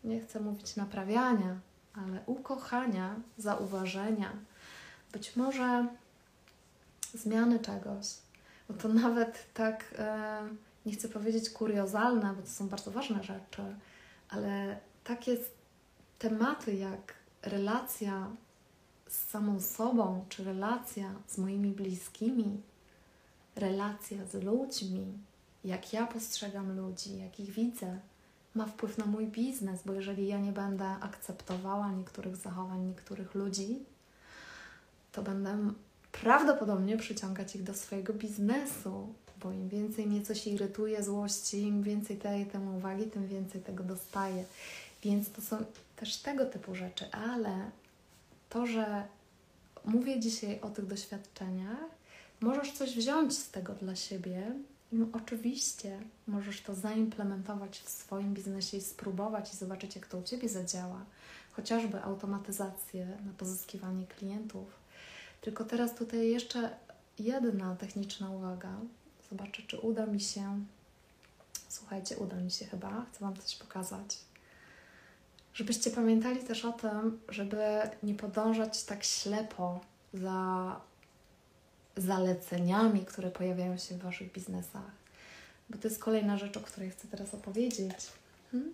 Nie 0.04 0.22
chcę 0.22 0.40
mówić 0.40 0.76
naprawiania, 0.76 1.60
ale 1.94 2.22
ukochania, 2.26 3.16
zauważenia, 3.38 4.32
być 5.12 5.36
może 5.36 5.88
zmiany 7.14 7.60
czegoś. 7.60 8.06
Bo 8.70 8.74
to 8.74 8.88
nawet 8.88 9.54
tak, 9.54 9.96
e, 9.98 10.42
nie 10.86 10.94
chcę 10.94 11.10
powiedzieć 11.10 11.50
kuriozalne, 11.50 12.34
bo 12.34 12.42
to 12.42 12.48
są 12.48 12.68
bardzo 12.68 12.92
ważne 12.92 13.24
rzeczy, 13.24 13.76
ale 14.30 14.80
takie 15.04 15.38
tematy 16.20 16.76
jak 16.76 17.14
relacja 17.42 18.28
z 19.08 19.30
samą 19.30 19.62
sobą, 19.62 20.26
czy 20.30 20.44
relacja 20.44 21.14
z 21.28 21.38
moimi 21.38 21.72
bliskimi, 21.72 22.62
relacja 23.56 24.26
z 24.26 24.44
ludźmi, 24.44 25.18
jak 25.64 25.94
ja 25.94 26.08
postrzegam 26.08 26.78
ludzi, 26.78 27.18
jak 27.18 27.40
ich 27.40 27.50
widzę, 27.50 28.00
ma 28.56 28.66
wpływ 28.66 28.98
na 28.98 29.06
mój 29.06 29.28
biznes, 29.28 29.82
bo 29.86 29.94
jeżeli 29.94 30.28
ja 30.28 30.40
nie 30.40 30.52
będę 30.52 30.86
akceptowała 30.86 31.92
niektórych 31.92 32.36
zachowań 32.36 32.88
niektórych 32.88 33.36
ludzi, 33.36 33.80
to 35.12 35.24
będę 35.24 35.74
prawdopodobnie 36.12 36.98
przyciągać 36.98 37.56
ich 37.56 37.64
do 37.64 37.74
swojego 37.74 38.14
biznesu, 38.14 39.14
bo 39.44 39.52
im 39.52 39.70
więcej 39.70 40.08
mnie 40.08 40.22
coś 40.22 40.48
irytuje, 40.48 41.04
złości, 41.04 41.62
im 41.62 41.84
więcej 41.84 42.18
daję 42.18 42.46
temu 42.46 42.78
uwagi, 42.78 43.04
tym 43.04 43.28
więcej 43.28 43.62
tego 43.62 43.84
dostaję. 43.84 44.46
Więc 45.04 45.32
to 45.32 45.42
są 45.42 45.58
też 45.96 46.18
tego 46.18 46.46
typu 46.46 46.76
rzeczy, 46.76 47.12
ale 47.12 47.72
to, 48.50 48.66
że 48.66 49.04
mówię 49.86 50.20
dzisiaj 50.20 50.62
o 50.62 50.70
tych 50.70 50.86
doświadczeniach, 50.86 51.90
możesz 52.42 52.72
coś 52.72 52.96
wziąć 52.96 53.38
z 53.38 53.52
tego 53.52 53.74
dla 53.74 53.96
siebie 53.96 54.52
i 54.92 55.06
oczywiście 55.14 56.00
możesz 56.28 56.62
to 56.62 56.76
zaimplementować 56.76 57.80
w 57.80 57.90
swoim 57.90 58.34
biznesie 58.34 58.78
i 58.78 58.82
spróbować 58.82 59.54
i 59.54 59.58
zobaczyć, 59.58 59.96
jak 59.96 60.08
to 60.08 60.18
u 60.18 60.24
Ciebie 60.24 60.50
zadziała. 60.50 61.06
Chociażby 61.52 62.04
automatyzację 62.04 63.06
na 63.26 63.34
pozyskiwanie 63.38 64.08
klientów. 64.08 64.68
Tylko 65.42 65.66
teraz 65.66 65.96
tutaj 65.96 66.30
jeszcze 66.30 66.76
jedna 67.20 67.76
techniczna 67.76 68.30
uwaga. 68.30 68.72
Zobaczę, 69.30 69.62
czy 69.68 69.80
uda 69.80 70.06
mi 70.06 70.20
się. 70.20 70.66
Słuchajcie, 71.70 72.18
uda 72.18 72.36
mi 72.36 72.52
się 72.52 72.66
chyba. 72.66 73.06
Chcę 73.12 73.20
Wam 73.20 73.36
coś 73.36 73.56
pokazać. 73.56 74.18
Żebyście 75.54 75.92
pamiętali 75.92 76.44
też 76.44 76.66
o 76.66 76.72
tym, 76.72 77.20
żeby 77.30 77.66
nie 78.04 78.14
podążać 78.14 78.84
tak 78.84 79.04
ślepo 79.04 79.80
za 80.14 80.82
zaleceniami, 81.98 83.06
które 83.06 83.32
pojawiają 83.32 83.78
się 83.78 83.96
w 83.96 84.02
Waszych 84.02 84.32
biznesach. 84.32 84.92
Bo 85.70 85.78
to 85.78 85.88
jest 85.88 86.04
kolejna 86.04 86.38
rzecz, 86.38 86.58
o 86.58 86.60
której 86.60 86.90
chcę 86.90 87.08
teraz 87.08 87.34
opowiedzieć. 87.34 87.96
Hmm? 88.52 88.74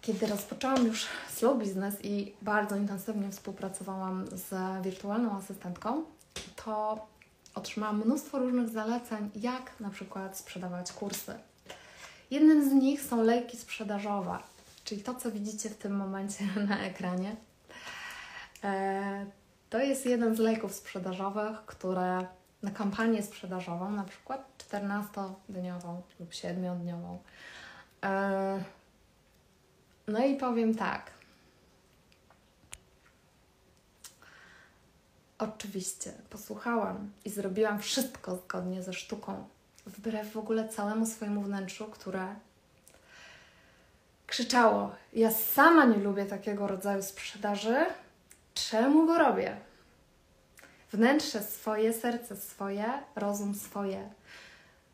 Kiedy 0.00 0.26
rozpoczęłam 0.26 0.86
już 0.86 1.06
slow 1.34 1.58
business 1.58 1.94
i 2.02 2.32
bardzo 2.42 2.76
intensywnie 2.76 3.30
współpracowałam 3.30 4.26
z 4.26 4.82
wirtualną 4.84 5.38
asystentką, 5.38 6.04
to 6.64 7.06
otrzymałam 7.54 8.02
mnóstwo 8.04 8.38
różnych 8.38 8.68
zaleceń, 8.68 9.30
jak 9.36 9.80
na 9.80 9.90
przykład 9.90 10.38
sprzedawać 10.38 10.92
kursy. 10.92 11.34
Jednym 12.30 12.70
z 12.70 12.72
nich 12.72 13.02
są 13.02 13.22
lejki 13.22 13.56
sprzedażowe, 13.56 14.38
czyli 14.84 15.02
to, 15.02 15.14
co 15.14 15.30
widzicie 15.30 15.70
w 15.70 15.76
tym 15.76 15.96
momencie 15.96 16.44
na 16.68 16.78
ekranie. 16.78 17.36
To 19.70 19.78
jest 19.78 20.06
jeden 20.06 20.36
z 20.36 20.38
lejków 20.38 20.74
sprzedażowych, 20.74 21.64
które 21.66 22.26
na 22.62 22.70
kampanię 22.70 23.22
sprzedażową, 23.22 23.90
na 23.90 24.04
przykład 24.04 24.64
14-dniową 24.70 26.00
lub 26.20 26.30
7-dniową. 26.30 27.18
E, 28.04 28.64
no 30.08 30.24
i 30.26 30.36
powiem 30.36 30.74
tak. 30.74 31.10
Oczywiście 35.38 36.12
posłuchałam 36.30 37.12
i 37.24 37.30
zrobiłam 37.30 37.78
wszystko 37.78 38.36
zgodnie 38.36 38.82
ze 38.82 38.92
sztuką, 38.92 39.48
wbrew 39.86 40.32
w 40.32 40.36
ogóle 40.36 40.68
całemu 40.68 41.06
swojemu 41.06 41.42
wnętrzu, 41.42 41.86
które 41.86 42.34
krzyczało: 44.26 44.94
Ja 45.12 45.30
sama 45.30 45.84
nie 45.84 45.96
lubię 45.96 46.26
takiego 46.26 46.66
rodzaju 46.66 47.02
sprzedaży, 47.02 47.86
czemu 48.58 49.06
go 49.06 49.18
robię? 49.18 49.56
Wnętrze 50.92 51.42
swoje, 51.42 51.92
serce 51.92 52.36
swoje, 52.36 52.84
rozum 53.16 53.54
swoje. 53.54 54.10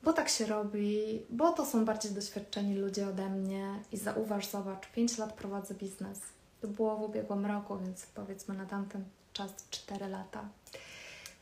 Bo 0.02 0.12
tak 0.12 0.28
się 0.28 0.46
robi, 0.46 1.22
bo 1.30 1.52
to 1.52 1.66
są 1.66 1.84
bardziej 1.84 2.12
doświadczeni 2.12 2.74
ludzie 2.74 3.08
ode 3.08 3.30
mnie. 3.30 3.80
I 3.92 3.96
zauważ, 3.96 4.46
zobacz, 4.46 4.86
5 4.88 5.18
lat 5.18 5.32
prowadzę 5.32 5.74
biznes. 5.74 6.20
To 6.60 6.68
było 6.68 6.96
w 6.96 7.02
ubiegłym 7.02 7.46
roku, 7.46 7.78
więc 7.78 8.06
powiedzmy 8.06 8.54
na 8.54 8.66
tamten 8.66 9.04
czas 9.32 9.50
4 9.70 10.08
lata. 10.08 10.48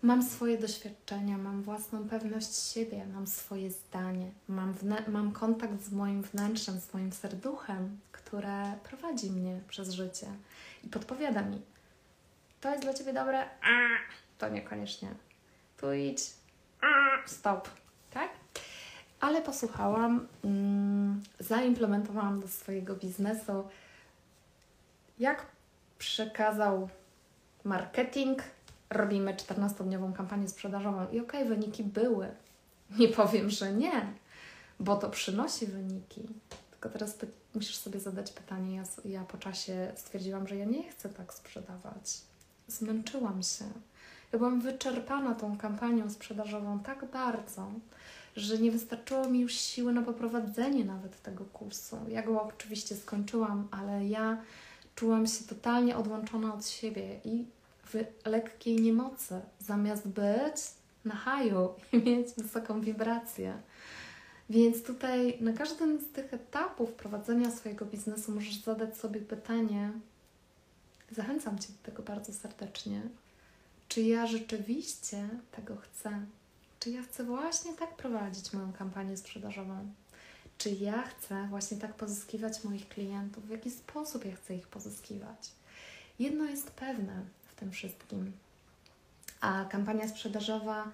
Mam 0.03 0.23
swoje 0.23 0.59
doświadczenia, 0.59 1.39
mam 1.39 1.63
własną 1.63 2.09
pewność 2.09 2.55
siebie, 2.55 3.07
mam 3.15 3.27
swoje 3.27 3.71
zdanie, 3.71 4.31
mam, 4.49 4.75
mam 5.09 5.33
kontakt 5.33 5.83
z 5.83 5.93
moim 5.93 6.23
wnętrzem, 6.23 6.81
z 6.81 6.95
moim 6.95 7.13
serduchem, 7.13 7.99
które 8.13 8.73
prowadzi 8.85 9.31
mnie 9.31 9.61
przez 9.69 9.91
życie 9.91 10.27
i 10.85 10.89
podpowiada 10.89 11.43
mi, 11.43 11.61
to 12.63 12.71
jest 12.71 12.83
dla 12.83 12.95
Ciebie 12.95 13.13
dobre, 13.13 13.45
to 14.39 14.49
niekoniecznie. 14.49 15.15
Tu 15.77 15.93
idź, 15.93 16.21
stop, 17.27 17.69
tak? 18.11 18.31
Ale 19.21 19.43
posłuchałam, 19.43 20.29
mm, 20.45 21.23
zaimplementowałam 21.39 22.41
do 22.41 22.49
swojego 22.49 22.97
biznesu, 22.97 23.69
jak 25.19 25.47
przekazał 25.99 26.89
marketing, 27.65 28.43
robimy 28.91 29.35
14-dniową 29.35 30.13
kampanię 30.13 30.49
sprzedażową 30.49 31.05
i 31.05 31.21
okej, 31.21 31.23
okay, 31.23 31.45
wyniki 31.45 31.85
były. 31.85 32.29
Nie 32.99 33.09
powiem, 33.09 33.51
że 33.51 33.73
nie, 33.73 34.13
bo 34.81 34.97
to 34.97 35.11
przynosi 35.11 35.67
wyniki. 35.67 36.29
Tylko 36.71 36.89
teraz 36.89 37.19
musisz 37.55 37.77
sobie 37.77 38.01
zadać 38.01 38.33
pytanie. 38.33 38.77
Ja, 38.77 38.83
ja 39.05 39.25
po 39.25 39.39
czasie 39.39 39.93
stwierdziłam, 39.97 40.49
że 40.49 40.57
ja 40.57 40.65
nie 40.65 40.91
chcę 40.91 41.09
tak 41.09 41.35
sprzedawać 41.35 42.32
zmęczyłam 42.69 43.43
się. 43.43 43.65
Ja 44.33 44.39
byłam 44.39 44.61
wyczerpana 44.61 45.35
tą 45.35 45.57
kampanią 45.57 46.11
sprzedażową 46.11 46.79
tak 46.79 47.05
bardzo, 47.05 47.71
że 48.37 48.59
nie 48.59 48.71
wystarczyło 48.71 49.29
mi 49.29 49.41
już 49.41 49.53
siły 49.53 49.93
na 49.93 50.03
poprowadzenie 50.03 50.85
nawet 50.85 51.23
tego 51.23 51.45
kursu. 51.45 51.97
Ja 52.09 52.23
go 52.23 52.43
oczywiście 52.43 52.97
skończyłam, 52.97 53.69
ale 53.71 54.07
ja 54.07 54.43
czułam 54.95 55.27
się 55.27 55.45
totalnie 55.45 55.97
odłączona 55.97 56.55
od 56.55 56.67
siebie 56.67 57.21
i 57.25 57.45
w 57.85 58.05
lekkiej 58.27 58.77
niemocy, 58.77 59.41
zamiast 59.61 60.09
być 60.09 60.57
na 61.05 61.15
haju 61.15 61.69
i 61.93 61.97
mieć 62.07 62.29
wysoką 62.37 62.81
wibrację. 62.81 63.55
Więc 64.51 64.83
tutaj 64.83 65.39
na 65.41 65.53
każdym 65.53 66.01
z 66.01 66.09
tych 66.09 66.35
etapów 66.35 66.93
prowadzenia 66.93 67.51
swojego 67.51 67.85
biznesu 67.85 68.33
możesz 68.33 68.63
zadać 68.63 68.97
sobie 68.97 69.21
pytanie, 69.21 69.93
Zachęcam 71.17 71.59
Cię 71.59 71.69
do 71.69 71.91
tego 71.91 72.03
bardzo 72.03 72.33
serdecznie. 72.33 73.03
Czy 73.89 74.03
ja 74.03 74.27
rzeczywiście 74.27 75.29
tego 75.53 75.77
chcę? 75.77 76.21
Czy 76.81 76.91
ja 76.91 77.03
chcę 77.03 77.25
właśnie 77.25 77.73
tak 77.73 77.97
prowadzić 77.97 78.53
moją 78.53 78.73
kampanię 78.73 79.17
sprzedażową? 79.17 79.93
Czy 80.59 80.71
ja 80.71 81.03
chcę 81.03 81.47
właśnie 81.51 81.77
tak 81.77 81.95
pozyskiwać 81.95 82.65
moich 82.65 82.89
klientów? 82.89 83.47
W 83.47 83.51
jaki 83.51 83.71
sposób 83.71 84.25
ja 84.25 84.37
chcę 84.37 84.55
ich 84.55 84.69
pozyskiwać? 84.69 85.51
Jedno 86.19 86.45
jest 86.45 86.71
pewne 86.71 87.23
w 87.45 87.55
tym 87.55 87.71
wszystkim, 87.71 88.33
a 89.41 89.65
kampania 89.65 90.09
sprzedażowa, 90.09 90.89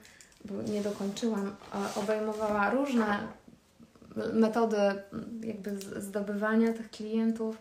bo 0.44 0.62
nie 0.62 0.82
dokończyłam, 0.82 1.56
obejmowała 1.96 2.70
różne 2.70 3.28
metody 4.32 4.76
jakby 5.40 5.80
zdobywania 6.00 6.72
tych 6.72 6.90
klientów 6.90 7.58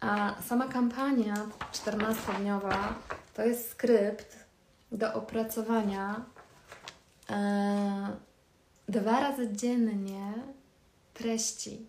a 0.00 0.42
sama 0.42 0.68
kampania 0.68 1.34
14-dniowa 1.72 2.94
to 3.34 3.42
jest 3.42 3.70
skrypt 3.70 4.36
do 4.92 5.14
opracowania 5.14 6.24
e, 7.30 8.16
dwa 8.88 9.20
razy 9.20 9.52
dziennie 9.52 10.34
treści. 11.14 11.86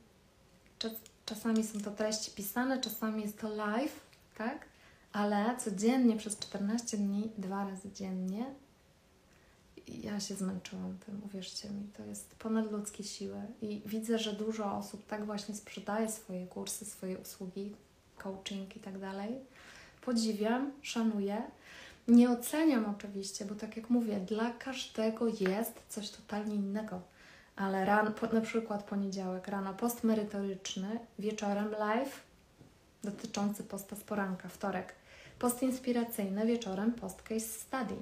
Czas, 0.79 0.91
czasami 1.25 1.63
są 1.63 1.79
to 1.81 1.91
treści 1.91 2.31
pisane, 2.31 2.81
czasami 2.81 3.21
jest 3.21 3.39
to 3.39 3.49
live, 3.49 3.99
tak? 4.37 4.65
Ale 5.13 5.57
codziennie 5.57 6.17
przez 6.17 6.39
14 6.39 6.97
dni, 6.97 7.31
dwa 7.37 7.65
razy 7.65 7.91
dziennie 7.91 8.45
ja 9.87 10.19
się 10.19 10.35
zmęczyłam 10.35 10.97
tym, 11.05 11.21
uwierzcie 11.25 11.69
mi, 11.69 11.87
to 11.97 12.05
jest 12.05 12.35
ponadludzkie 12.35 13.03
siły 13.03 13.41
i 13.61 13.81
widzę, 13.85 14.19
że 14.19 14.33
dużo 14.33 14.73
osób 14.73 15.05
tak 15.05 15.25
właśnie 15.25 15.55
sprzedaje 15.55 16.11
swoje 16.11 16.47
kursy, 16.47 16.85
swoje 16.85 17.19
usługi, 17.19 17.75
coaching 18.23 18.75
i 18.75 18.79
tak 18.79 18.99
dalej. 18.99 19.35
Podziwiam, 20.01 20.71
szanuję. 20.81 21.41
Nie 22.07 22.29
oceniam 22.29 22.85
oczywiście, 22.85 23.45
bo 23.45 23.55
tak 23.55 23.77
jak 23.77 23.89
mówię, 23.89 24.19
dla 24.19 24.51
każdego 24.51 25.27
jest 25.27 25.73
coś 25.89 26.09
totalnie 26.09 26.55
innego. 26.55 27.01
Ale 27.55 27.85
ran, 27.85 28.13
na 28.33 28.41
przykład 28.41 28.83
poniedziałek 28.83 29.47
rano 29.47 29.73
post 29.73 30.03
merytoryczny, 30.03 30.99
wieczorem 31.19 31.71
live 31.71 32.23
dotyczący 33.03 33.63
posta 33.63 33.95
z 33.95 34.03
poranka, 34.03 34.49
wtorek 34.49 34.95
post 35.39 35.63
inspiracyjny, 35.63 36.45
wieczorem 36.45 36.91
post 36.91 37.21
case 37.21 37.47
study 37.47 37.95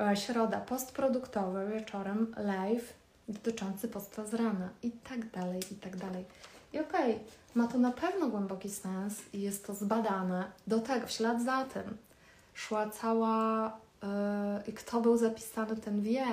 E, 0.00 0.16
środa 0.16 0.60
post 0.60 0.92
produktowy, 0.92 1.70
wieczorem 1.74 2.34
live 2.38 2.94
dotyczący 3.28 3.88
posta 3.88 4.26
z 4.26 4.34
rana 4.34 4.68
i 4.82 4.90
tak 4.90 5.30
dalej, 5.30 5.60
i 5.70 5.74
tak 5.74 5.96
dalej. 5.96 6.24
I 6.72 6.80
okej, 6.80 7.14
okay, 7.14 7.24
ma 7.54 7.68
to 7.68 7.78
na 7.78 7.92
pewno 7.92 8.28
głęboki 8.28 8.70
sens 8.70 9.22
i 9.32 9.40
jest 9.40 9.66
to 9.66 9.74
zbadane. 9.74 10.44
Do 10.66 10.80
tego, 10.80 11.06
w 11.06 11.10
ślad 11.10 11.42
za 11.42 11.64
tym, 11.64 11.96
szła 12.54 12.90
cała, 12.90 13.66
yy, 14.66 14.72
kto 14.72 15.00
był 15.00 15.16
zapisany, 15.16 15.76
ten 15.76 16.02
wie. 16.02 16.24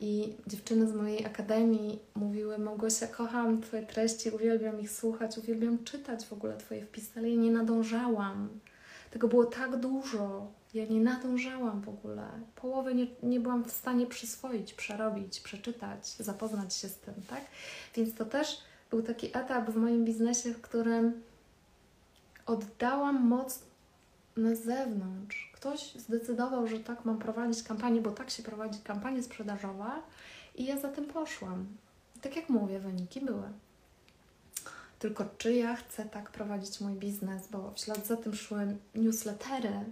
I 0.00 0.36
dziewczyny 0.46 0.88
z 0.88 0.92
mojej 0.92 1.26
akademii 1.26 1.98
mówiły: 2.14 2.58
Małgosia, 2.58 3.06
kocham 3.06 3.60
Twoje 3.60 3.82
treści, 3.82 4.30
uwielbiam 4.30 4.80
ich 4.80 4.90
słuchać, 4.90 5.38
uwielbiam 5.38 5.84
czytać 5.84 6.26
w 6.26 6.32
ogóle 6.32 6.56
Twoje 6.56 6.86
wpisy, 6.86 7.10
ale 7.16 7.30
ja 7.30 7.36
nie 7.36 7.50
nadążałam. 7.50 8.48
Tego 9.10 9.28
było 9.28 9.44
tak 9.44 9.76
dużo, 9.76 10.46
ja 10.74 10.86
nie 10.86 11.00
nadążałam 11.00 11.80
w 11.80 11.88
ogóle. 11.88 12.28
Połowy 12.56 12.94
nie, 12.94 13.06
nie 13.22 13.40
byłam 13.40 13.64
w 13.64 13.70
stanie 13.70 14.06
przyswoić, 14.06 14.74
przerobić, 14.74 15.40
przeczytać, 15.40 16.08
zapoznać 16.08 16.74
się 16.74 16.88
z 16.88 16.96
tym, 16.96 17.14
tak? 17.28 17.40
Więc 17.96 18.14
to 18.14 18.24
też 18.24 18.58
był 18.90 19.02
taki 19.02 19.26
etap 19.26 19.70
w 19.70 19.76
moim 19.76 20.04
biznesie, 20.04 20.54
w 20.54 20.60
którym 20.60 21.22
oddałam 22.46 23.28
moc 23.28 23.62
na 24.36 24.54
zewnątrz. 24.54 25.50
Ktoś 25.54 25.94
zdecydował, 25.94 26.66
że 26.68 26.80
tak 26.80 27.04
mam 27.04 27.18
prowadzić 27.18 27.62
kampanię, 27.62 28.00
bo 28.00 28.10
tak 28.10 28.30
się 28.30 28.42
prowadzi 28.42 28.78
kampania 28.80 29.22
sprzedażowa 29.22 30.02
i 30.54 30.64
ja 30.64 30.78
za 30.80 30.88
tym 30.88 31.04
poszłam. 31.04 31.66
tak 32.20 32.36
jak 32.36 32.48
mówię, 32.48 32.80
wyniki 32.80 33.20
były. 33.20 33.48
Tylko 34.98 35.24
czy 35.38 35.54
ja 35.54 35.76
chcę 35.76 36.04
tak 36.04 36.30
prowadzić 36.30 36.80
mój 36.80 36.92
biznes, 36.92 37.48
bo 37.48 37.70
w 37.70 37.78
ślad 37.78 38.06
za 38.06 38.16
tym 38.16 38.34
szły 38.34 38.76
newslettery, 38.94 39.84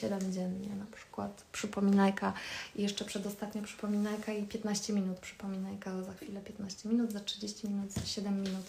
Siedem 0.00 0.32
dziennie 0.32 0.76
na 0.76 0.86
przykład 0.96 1.44
przypominajka 1.52 2.32
i 2.76 2.82
jeszcze 2.82 3.04
przedostatnia 3.04 3.62
przypominajka 3.62 4.32
i 4.32 4.42
15 4.42 4.92
minut 4.92 5.18
przypominajka, 5.18 6.02
za 6.02 6.12
chwilę 6.12 6.40
15 6.40 6.88
minut, 6.88 7.12
za 7.12 7.20
30 7.20 7.68
minut, 7.68 7.92
za 7.92 8.06
7 8.06 8.42
minut 8.42 8.66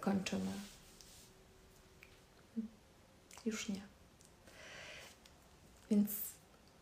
kończymy. 0.00 0.50
Już 3.46 3.68
nie. 3.68 3.80
Więc 5.90 6.10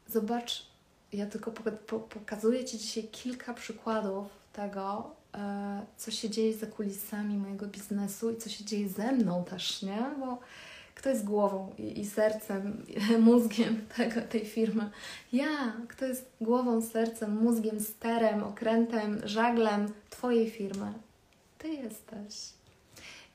zobacz, 0.08 0.66
ja 1.12 1.26
tylko 1.26 1.50
pokazuję 2.08 2.64
Ci 2.64 2.78
dzisiaj 2.78 3.04
kilka 3.04 3.54
przykładów 3.54 4.26
tego, 4.52 5.10
e, 5.34 5.86
co 5.96 6.10
się 6.10 6.30
dzieje 6.30 6.56
za 6.56 6.66
kulisami 6.66 7.36
mojego 7.36 7.66
biznesu 7.66 8.30
i 8.30 8.36
co 8.36 8.50
się 8.50 8.64
dzieje 8.64 8.88
ze 8.88 9.12
mną 9.12 9.44
też, 9.44 9.82
nie? 9.82 10.10
Bo 10.20 10.38
kto 10.94 11.08
jest 11.08 11.24
głową 11.24 11.74
i, 11.78 12.00
i 12.00 12.06
sercem, 12.06 12.86
mózgiem 13.20 13.86
tego, 13.96 14.20
tej 14.20 14.46
firmy? 14.46 14.90
Ja. 15.32 15.72
Kto 15.88 16.06
jest 16.06 16.30
głową, 16.40 16.82
sercem, 16.82 17.36
mózgiem, 17.36 17.80
sterem, 17.80 18.44
okrętem, 18.44 19.20
żaglem 19.24 19.92
Twojej 20.10 20.50
firmy? 20.50 20.92
Ty 21.58 21.68
jesteś. 21.68 22.52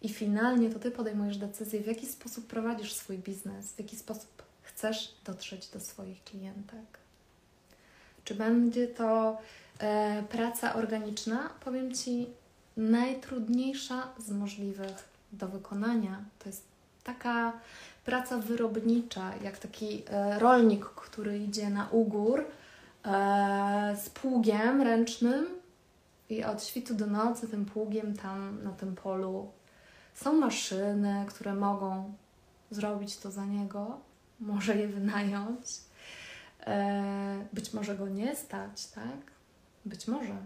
I 0.02 0.10
finalnie 0.10 0.70
to 0.70 0.80
Ty 0.80 0.92
podejmujesz 0.92 1.38
decyzję, 1.38 1.82
w 1.82 1.88
jaki 1.88 2.06
sposób 2.06 2.48
prowadzisz 2.48 2.94
swój 2.94 3.18
biznes, 3.18 3.74
w 3.74 3.80
jaki 3.80 3.96
sposób 3.96 4.44
chcesz 4.62 5.16
dotrzeć 5.26 5.68
do 5.68 5.80
swoich 5.80 6.24
klientek. 6.24 7.00
Czy 8.24 8.36
będzie 8.36 8.88
to 8.88 9.38
e, 9.80 10.24
praca 10.30 10.76
organiczna? 10.76 11.50
Powiem 11.66 11.94
Ci, 11.94 12.28
najtrudniejsza 12.78 14.14
z 14.18 14.32
możliwych 14.32 15.10
do 15.32 15.48
wykonania 15.48 16.26
to 16.40 16.50
jest 16.50 16.67
taka 17.08 17.54
praca 18.06 18.38
wyrobnicza, 18.38 19.32
jak 19.44 19.58
taki 19.58 20.04
e, 20.10 20.40
rolnik, 20.40 20.86
który 20.86 21.40
idzie 21.40 21.70
na 21.70 21.90
ugór 21.90 22.46
e, 23.06 23.98
z 24.04 24.10
pługiem 24.10 24.82
ręcznym 24.82 25.46
i 26.30 26.44
od 26.44 26.64
świtu 26.64 26.94
do 26.94 27.08
nocy 27.08 27.48
tym 27.48 27.66
pługiem 27.66 28.18
tam 28.18 28.64
na 28.64 28.72
tym 28.72 28.96
polu 28.96 29.52
są 30.14 30.34
maszyny, 30.34 31.26
które 31.30 31.54
mogą 31.54 32.14
zrobić 32.72 33.18
to 33.18 33.32
za 33.32 33.46
niego, 33.46 34.00
może 34.40 34.76
je 34.76 34.88
wynająć. 34.88 35.66
E, 36.66 37.46
być 37.54 37.74
może 37.74 37.96
go 37.96 38.08
nie 38.08 38.36
stać, 38.36 38.88
tak? 38.88 39.32
Być 39.86 40.08
może. 40.08 40.38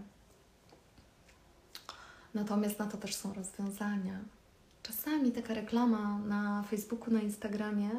Natomiast 2.34 2.78
na 2.78 2.86
to 2.86 2.96
też 2.96 3.14
są 3.14 3.34
rozwiązania. 3.34 4.18
Czasami 4.82 5.32
taka 5.32 5.54
reklama 5.54 6.18
na 6.18 6.62
Facebooku, 6.62 7.14
na 7.14 7.20
Instagramie, 7.20 7.90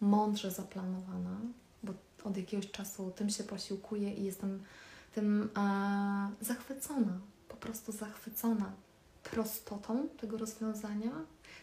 mądrze 0.00 0.50
zaplanowana, 0.50 1.40
bo 1.82 1.92
od 2.24 2.36
jakiegoś 2.36 2.70
czasu 2.70 3.10
tym 3.10 3.30
się 3.30 3.44
posiłkuję 3.44 4.14
i 4.14 4.24
jestem 4.24 4.62
tym 5.14 5.48
e, 5.56 6.44
zachwycona, 6.44 7.18
po 7.48 7.56
prostu 7.56 7.92
zachwycona 7.92 8.72
prostotą 9.22 10.08
tego 10.08 10.38
rozwiązania, 10.38 11.10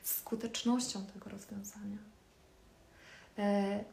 skutecznością 0.04 1.06
tego 1.06 1.30
rozwiązania. 1.30 1.98
E, 3.38 3.84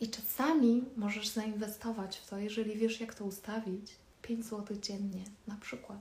I 0.00 0.08
czasami 0.08 0.84
możesz 0.96 1.28
zainwestować 1.28 2.18
w 2.18 2.30
to, 2.30 2.38
jeżeli 2.38 2.76
wiesz, 2.76 3.00
jak 3.00 3.14
to 3.14 3.24
ustawić, 3.24 3.92
5 4.22 4.44
zł 4.44 4.76
dziennie, 4.82 5.24
na 5.46 5.56
przykład 5.56 5.98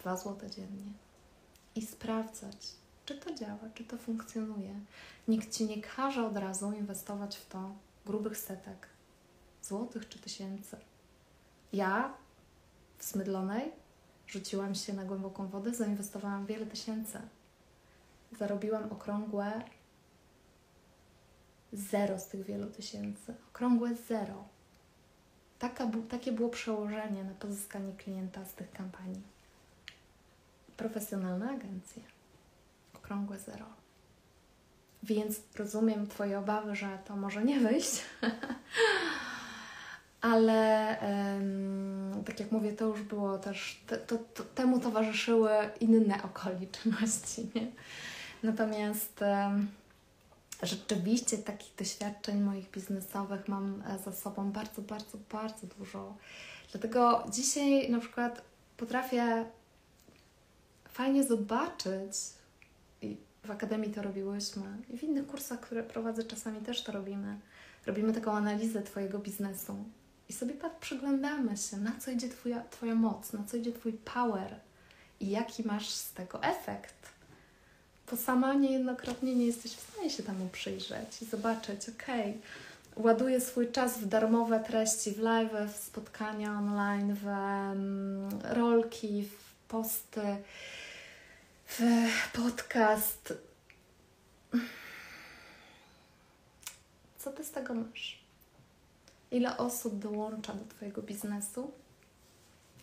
2 0.00 0.16
zł 0.16 0.50
dziennie 0.50 0.92
i 1.74 1.86
sprawdzać, 1.86 2.56
czy 3.04 3.14
to 3.14 3.34
działa, 3.34 3.68
czy 3.74 3.84
to 3.84 3.98
funkcjonuje. 3.98 4.80
Nikt 5.28 5.52
ci 5.52 5.64
nie 5.64 5.82
każe 5.82 6.26
od 6.26 6.36
razu 6.36 6.72
inwestować 6.72 7.36
w 7.36 7.48
to 7.48 7.74
grubych 8.06 8.38
setek, 8.38 8.88
złotych 9.62 10.08
czy 10.08 10.18
tysięcy. 10.18 10.76
Ja 11.72 12.14
w 12.98 13.04
Smydlonej 13.04 13.72
rzuciłam 14.26 14.74
się 14.74 14.92
na 14.92 15.04
głęboką 15.04 15.48
wodę, 15.48 15.74
zainwestowałam 15.74 16.46
wiele 16.46 16.66
tysięcy. 16.66 17.18
Zarobiłam 18.38 18.92
okrągłe 18.92 19.62
zero 21.72 22.18
z 22.18 22.26
tych 22.26 22.44
wielu 22.44 22.66
tysięcy. 22.70 23.34
Okrągłe 23.48 23.94
zero. 24.08 24.44
Taka, 25.58 25.90
takie 26.08 26.32
było 26.32 26.48
przełożenie 26.48 27.24
na 27.24 27.34
pozyskanie 27.34 27.92
klienta 27.92 28.44
z 28.44 28.54
tych 28.54 28.72
kampanii. 28.72 29.22
Profesjonalne 30.76 31.50
agencje 31.50 32.13
okrągłe 33.04 33.38
zero. 33.38 33.66
Więc 35.02 35.40
rozumiem 35.56 36.06
Twoje 36.06 36.38
obawy, 36.38 36.76
że 36.76 36.98
to 37.04 37.16
może 37.16 37.44
nie 37.44 37.60
wyjść, 37.60 38.02
ale 40.20 40.96
um, 41.02 42.24
tak 42.24 42.40
jak 42.40 42.52
mówię, 42.52 42.72
to 42.72 42.84
już 42.84 43.02
było 43.02 43.38
też, 43.38 43.80
te, 43.86 43.98
to, 43.98 44.18
to, 44.18 44.44
temu 44.44 44.80
towarzyszyły 44.80 45.50
inne 45.80 46.22
okoliczności. 46.22 47.50
Nie? 47.54 47.66
Natomiast 48.42 49.20
um, 49.22 49.68
rzeczywiście 50.62 51.38
takich 51.38 51.74
doświadczeń 51.74 52.40
moich 52.40 52.70
biznesowych 52.70 53.48
mam 53.48 53.82
e, 53.86 53.98
za 53.98 54.12
sobą 54.12 54.52
bardzo, 54.52 54.82
bardzo, 54.82 55.18
bardzo 55.32 55.66
dużo. 55.78 56.16
Dlatego 56.72 57.26
dzisiaj 57.30 57.90
na 57.90 58.00
przykład 58.00 58.42
potrafię 58.76 59.44
fajnie 60.88 61.24
zobaczyć 61.24 62.14
w 63.44 63.50
akademii 63.50 63.90
to 63.90 64.02
robiłyśmy, 64.02 64.62
i 64.90 64.98
w 64.98 65.02
innych 65.02 65.26
kursach, 65.26 65.60
które 65.60 65.82
prowadzę, 65.82 66.24
czasami 66.24 66.60
też 66.60 66.82
to 66.82 66.92
robimy. 66.92 67.38
Robimy 67.86 68.12
taką 68.12 68.32
analizę 68.32 68.82
Twojego 68.82 69.18
biznesu 69.18 69.76
i 70.28 70.32
sobie 70.32 70.54
przyglądamy 70.80 71.56
się, 71.56 71.76
na 71.76 71.92
co 71.98 72.10
idzie 72.10 72.28
twoja, 72.28 72.62
twoja 72.70 72.94
moc, 72.94 73.32
na 73.32 73.44
co 73.44 73.56
idzie 73.56 73.72
Twój 73.72 73.92
power 73.92 74.60
i 75.20 75.30
jaki 75.30 75.62
masz 75.62 75.88
z 75.88 76.12
tego 76.12 76.42
efekt. 76.42 77.14
Bo 78.10 78.16
sama 78.16 78.54
niejednokrotnie 78.54 79.34
nie 79.34 79.46
jesteś 79.46 79.72
w 79.72 79.92
stanie 79.92 80.10
się 80.10 80.22
temu 80.22 80.48
przyjrzeć 80.52 81.22
i 81.22 81.24
zobaczyć, 81.24 81.88
ok, 81.88 82.06
ładuję 82.96 83.40
swój 83.40 83.72
czas 83.72 83.98
w 83.98 84.06
darmowe 84.06 84.60
treści, 84.60 85.12
w 85.12 85.18
live, 85.18 85.72
w 85.74 85.76
spotkania 85.76 86.58
online, 86.58 87.16
w 87.22 87.26
rolki, 88.42 89.22
w 89.22 89.68
posty 89.68 90.20
podcast. 92.32 93.34
Co 97.18 97.32
ty 97.32 97.44
z 97.44 97.50
tego 97.50 97.74
masz? 97.74 98.24
ile 99.34 99.56
osób 99.56 99.98
dołącza 99.98 100.54
do 100.54 100.64
Twojego 100.64 101.02
biznesu 101.02 101.72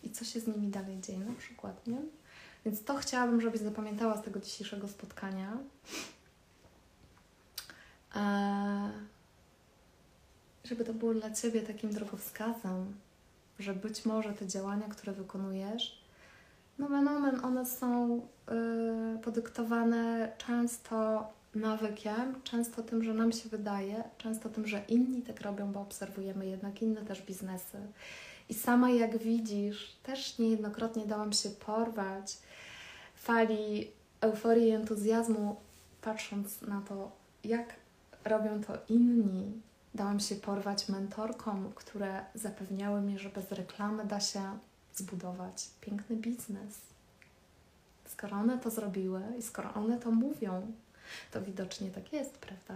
i 0.04 0.12
co 0.12 0.26
się 0.26 0.40
z 0.40 0.48
nimi 0.48 0.68
dalej 0.68 1.00
dzieje 1.00 1.20
na 1.20 1.34
przykład, 1.34 1.88
nie? 1.88 1.98
Więc 2.66 2.84
to 2.84 2.96
chciałabym, 2.96 3.42
żebyś 3.42 3.62
zapamiętała 3.62 4.18
z 4.18 4.24
tego 4.24 4.40
dzisiejszego 4.40 4.88
spotkania. 4.88 5.58
Eee, 8.16 8.92
żeby 10.64 10.86
to 10.86 10.94
było 10.94 11.14
dla 11.14 11.32
Ciebie 11.32 11.62
takim 11.62 11.94
drogowskazem, 11.94 12.96
że 13.60 13.74
być 13.74 14.06
może 14.06 14.34
te 14.34 14.48
działania, 14.48 14.88
które 14.88 15.14
wykonujesz, 15.14 16.01
no 16.90 17.20
men 17.20 17.46
one 17.46 17.66
są 17.66 18.16
yy, 18.16 19.20
podyktowane 19.24 20.32
często 20.38 21.28
nawykiem, 21.56 22.42
często 22.44 22.84
tym, 22.84 23.04
że 23.04 23.14
nam 23.14 23.32
się 23.32 23.50
wydaje, 23.50 24.04
często 24.18 24.50
tym, 24.50 24.68
że 24.68 24.82
inni 24.88 25.22
tak 25.22 25.42
robią, 25.42 25.72
bo 25.72 25.82
obserwujemy 25.82 26.46
jednak 26.46 26.82
inne 26.82 27.02
też 27.02 27.22
biznesy. 27.22 27.78
I 28.50 28.54
sama 28.54 28.90
jak 28.90 29.18
widzisz, 29.18 29.96
też 30.04 30.40
niejednokrotnie 30.40 31.06
dałam 31.06 31.34
się 31.34 31.50
porwać 31.50 32.38
fali 33.16 33.88
euforii 34.22 34.68
i 34.68 34.72
entuzjazmu, 34.72 35.56
patrząc 36.02 36.62
na 36.62 36.82
to, 36.82 37.12
jak 37.44 37.76
robią 38.26 38.64
to 38.64 38.74
inni. 38.90 39.62
Dałam 39.96 40.20
się 40.20 40.36
porwać 40.36 40.90
mentorkom, 40.90 41.72
które 41.76 42.26
zapewniały 42.36 43.02
mi, 43.02 43.20
że 43.20 43.30
bez 43.30 43.52
reklamy 43.52 44.06
da 44.06 44.20
się 44.20 44.42
zbudować 45.02 45.70
piękny 45.82 46.16
biznes. 46.16 46.78
Skoro 48.06 48.38
one 48.38 48.60
to 48.60 48.70
zrobiły 48.70 49.22
i 49.40 49.42
skoro 49.42 49.74
one 49.74 50.00
to 50.00 50.12
mówią, 50.12 50.72
to 51.32 51.42
widocznie 51.42 51.92
tak 51.92 52.14
jest, 52.14 52.38
prawda? 52.38 52.76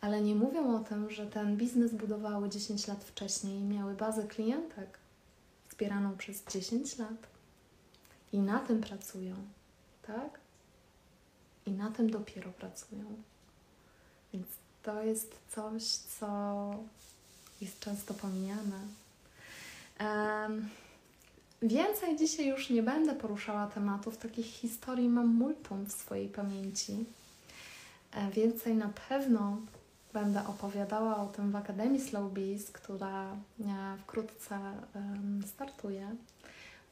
Ale 0.00 0.22
nie 0.22 0.34
mówią 0.34 0.76
o 0.76 0.78
tym, 0.78 1.10
że 1.10 1.26
ten 1.26 1.56
biznes 1.56 1.94
budowały 1.94 2.48
10 2.48 2.86
lat 2.86 3.04
wcześniej 3.04 3.60
i 3.60 3.64
miały 3.64 3.94
bazę 3.94 4.26
klientek 4.26 4.98
wspieraną 5.68 6.16
przez 6.16 6.44
10 6.44 6.98
lat. 6.98 7.26
I 8.32 8.38
na 8.38 8.58
tym 8.58 8.80
pracują, 8.80 9.34
tak? 10.02 10.40
I 11.66 11.70
na 11.70 11.90
tym 11.90 12.10
dopiero 12.10 12.50
pracują. 12.50 13.04
Więc 14.32 14.46
to 14.82 15.02
jest 15.02 15.34
coś, 15.48 15.82
co 15.84 16.70
jest 17.60 17.80
często 17.80 18.14
pomijane. 18.14 18.80
Więcej 21.62 22.16
dzisiaj 22.16 22.46
już 22.46 22.70
nie 22.70 22.82
będę 22.82 23.14
poruszała 23.14 23.66
tematów, 23.66 24.16
takich 24.16 24.46
historii 24.46 25.08
mam 25.08 25.28
multum 25.28 25.84
w 25.84 25.92
swojej 25.92 26.28
pamięci. 26.28 27.04
E, 28.12 28.30
więcej 28.30 28.74
na 28.74 28.90
pewno 29.08 29.58
będę 30.12 30.46
opowiadała 30.46 31.16
o 31.16 31.26
tym 31.26 31.50
w 31.52 31.56
Akademii 31.56 32.00
Slow 32.00 32.32
Bees, 32.32 32.70
która 32.70 33.32
e, 33.32 33.36
wkrótce 34.02 34.58
startuje. 35.46 36.16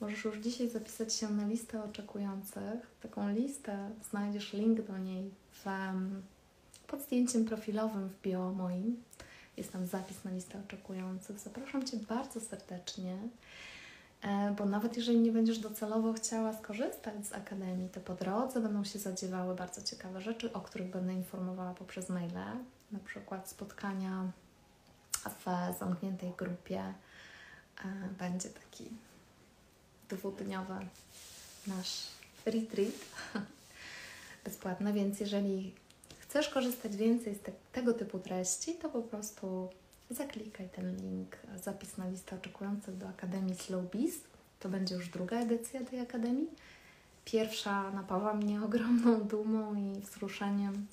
Możesz 0.01 0.25
już 0.25 0.39
dzisiaj 0.39 0.69
zapisać 0.69 1.15
się 1.15 1.29
na 1.29 1.47
listę 1.47 1.85
oczekujących. 1.85 2.87
Taką 3.03 3.31
listę 3.31 3.91
znajdziesz 4.11 4.53
link 4.53 4.83
do 4.83 4.99
niej 4.99 5.31
w, 5.53 5.67
pod 6.87 7.03
zdjęciem 7.03 7.45
profilowym 7.45 8.09
w 8.09 8.23
bio 8.23 8.53
moim. 8.53 9.03
Jest 9.59 9.73
tam 9.73 9.87
zapis 9.87 10.25
na 10.25 10.31
listę 10.31 10.61
oczekujących. 10.67 11.39
Zapraszam 11.39 11.87
Cię 11.87 11.97
bardzo 11.97 12.41
serdecznie. 12.41 13.17
E, 14.23 14.55
bo 14.59 14.65
nawet 14.67 14.97
jeżeli 14.97 15.19
nie 15.19 15.33
będziesz 15.33 15.59
docelowo 15.59 16.13
chciała 16.13 16.53
skorzystać 16.53 17.27
z 17.27 17.33
Akademii, 17.33 17.89
to 17.89 18.01
po 18.01 18.15
drodze 18.15 18.61
będą 18.61 18.85
się 18.85 18.99
zadziewały 18.99 19.55
bardzo 19.55 19.83
ciekawe 19.83 20.21
rzeczy, 20.21 20.53
o 20.53 20.61
których 20.61 20.91
będę 20.91 21.15
informowała 21.15 21.75
poprzez 21.75 22.09
maile, 22.09 22.59
na 22.93 22.99
przykład 23.05 23.49
spotkania 23.49 24.31
w 25.25 25.45
zamkniętej 25.79 26.33
grupie. 26.39 26.81
E, 26.81 26.95
będzie 28.19 28.49
taki 28.49 28.85
dwudniowy 30.09 30.75
nasz 31.67 32.07
retreat 32.47 32.95
bezpłatny, 34.45 34.93
więc 34.93 35.21
jeżeli 35.21 35.75
chcesz 36.29 36.49
korzystać 36.49 36.97
więcej 36.97 37.35
z 37.35 37.41
te, 37.41 37.53
tego 37.73 37.95
typu 37.95 38.19
treści, 38.19 38.75
to 38.75 38.89
po 38.89 39.03
prostu 39.03 39.69
zaklikaj 40.11 40.69
ten 40.69 40.97
link, 40.97 41.37
zapis 41.65 41.97
na 41.97 42.09
listę 42.09 42.37
oczekujących 42.37 42.97
do 42.97 43.09
Akademii 43.09 43.55
Slow 43.55 43.91
Bees. 43.91 44.15
To 44.61 44.69
będzie 44.69 44.95
już 44.95 45.09
druga 45.09 45.37
edycja 45.41 45.85
tej 45.85 46.01
Akademii. 46.01 46.49
Pierwsza 47.25 47.91
napawa 47.91 48.35
mnie 48.35 48.63
ogromną 48.65 49.21
dumą 49.21 49.75
i 49.75 50.01
wzruszeniem 50.01 50.87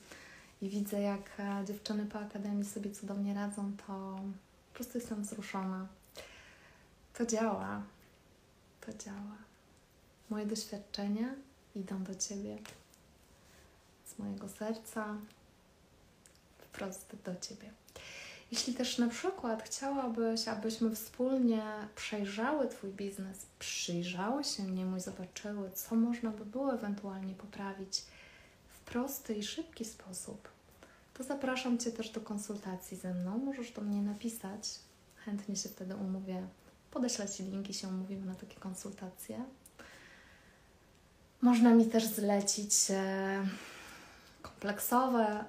i 0.62 0.70
widzę, 0.70 1.02
jak 1.02 1.40
e, 1.40 1.66
dziewczyny 1.66 2.06
po 2.06 2.20
Akademii 2.20 2.66
sobie 2.66 2.92
cudownie 2.92 3.34
radzą, 3.34 3.72
to 3.88 4.20
po 4.68 4.74
prostu 4.74 4.98
jestem 4.98 5.22
wzruszona. 5.22 5.88
To 7.14 7.26
działa. 7.26 7.82
To 8.82 8.94
działa. 8.94 9.38
Moje 10.30 10.46
doświadczenia 10.46 11.36
idą 11.76 12.04
do 12.04 12.16
Ciebie 12.16 12.58
mojego 14.20 14.50
serca, 14.50 15.16
wprost 16.58 17.16
do 17.26 17.36
Ciebie. 17.36 17.72
Jeśli 18.52 18.74
też 18.74 18.98
na 18.98 19.08
przykład 19.08 19.64
chciałabyś, 19.64 20.48
abyśmy 20.48 20.96
wspólnie 20.96 21.64
przejrzały 21.96 22.68
Twój 22.68 22.90
biznes, 22.90 23.46
przyjrzały 23.60 24.44
się 24.44 24.64
niemu 24.64 24.98
i 24.98 25.02
zobaczyły, 25.02 25.72
co 25.72 25.96
można 25.96 26.30
by 26.30 26.46
było 26.46 26.74
ewentualnie 26.74 27.34
poprawić 27.34 28.04
w 28.70 28.80
prosty 28.80 29.34
i 29.34 29.44
szybki 29.44 29.86
sposób, 29.86 30.50
to 31.14 31.24
zapraszam 31.24 31.78
Cię 31.78 31.92
też 31.92 32.10
do 32.10 32.22
konsultacji 32.22 32.98
ze 32.98 33.14
mną. 33.14 33.38
Możesz 33.38 33.72
do 33.72 33.82
mnie 33.82 34.02
napisać, 34.02 34.70
chętnie 35.16 35.56
się 35.56 35.70
wtedy 35.70 35.96
umówię, 35.96 36.48
podeślę 36.92 37.30
Ci 37.30 37.44
linki, 37.44 37.74
się 37.74 37.88
umówimy 37.88 38.26
na 38.26 38.36
takie 38.36 38.60
konsultacje. 38.60 39.44
Można 41.42 41.74
mi 41.74 41.86
też 41.86 42.06
zlecić 42.06 42.74
e, 42.90 43.48
kompleksowe 44.46 45.46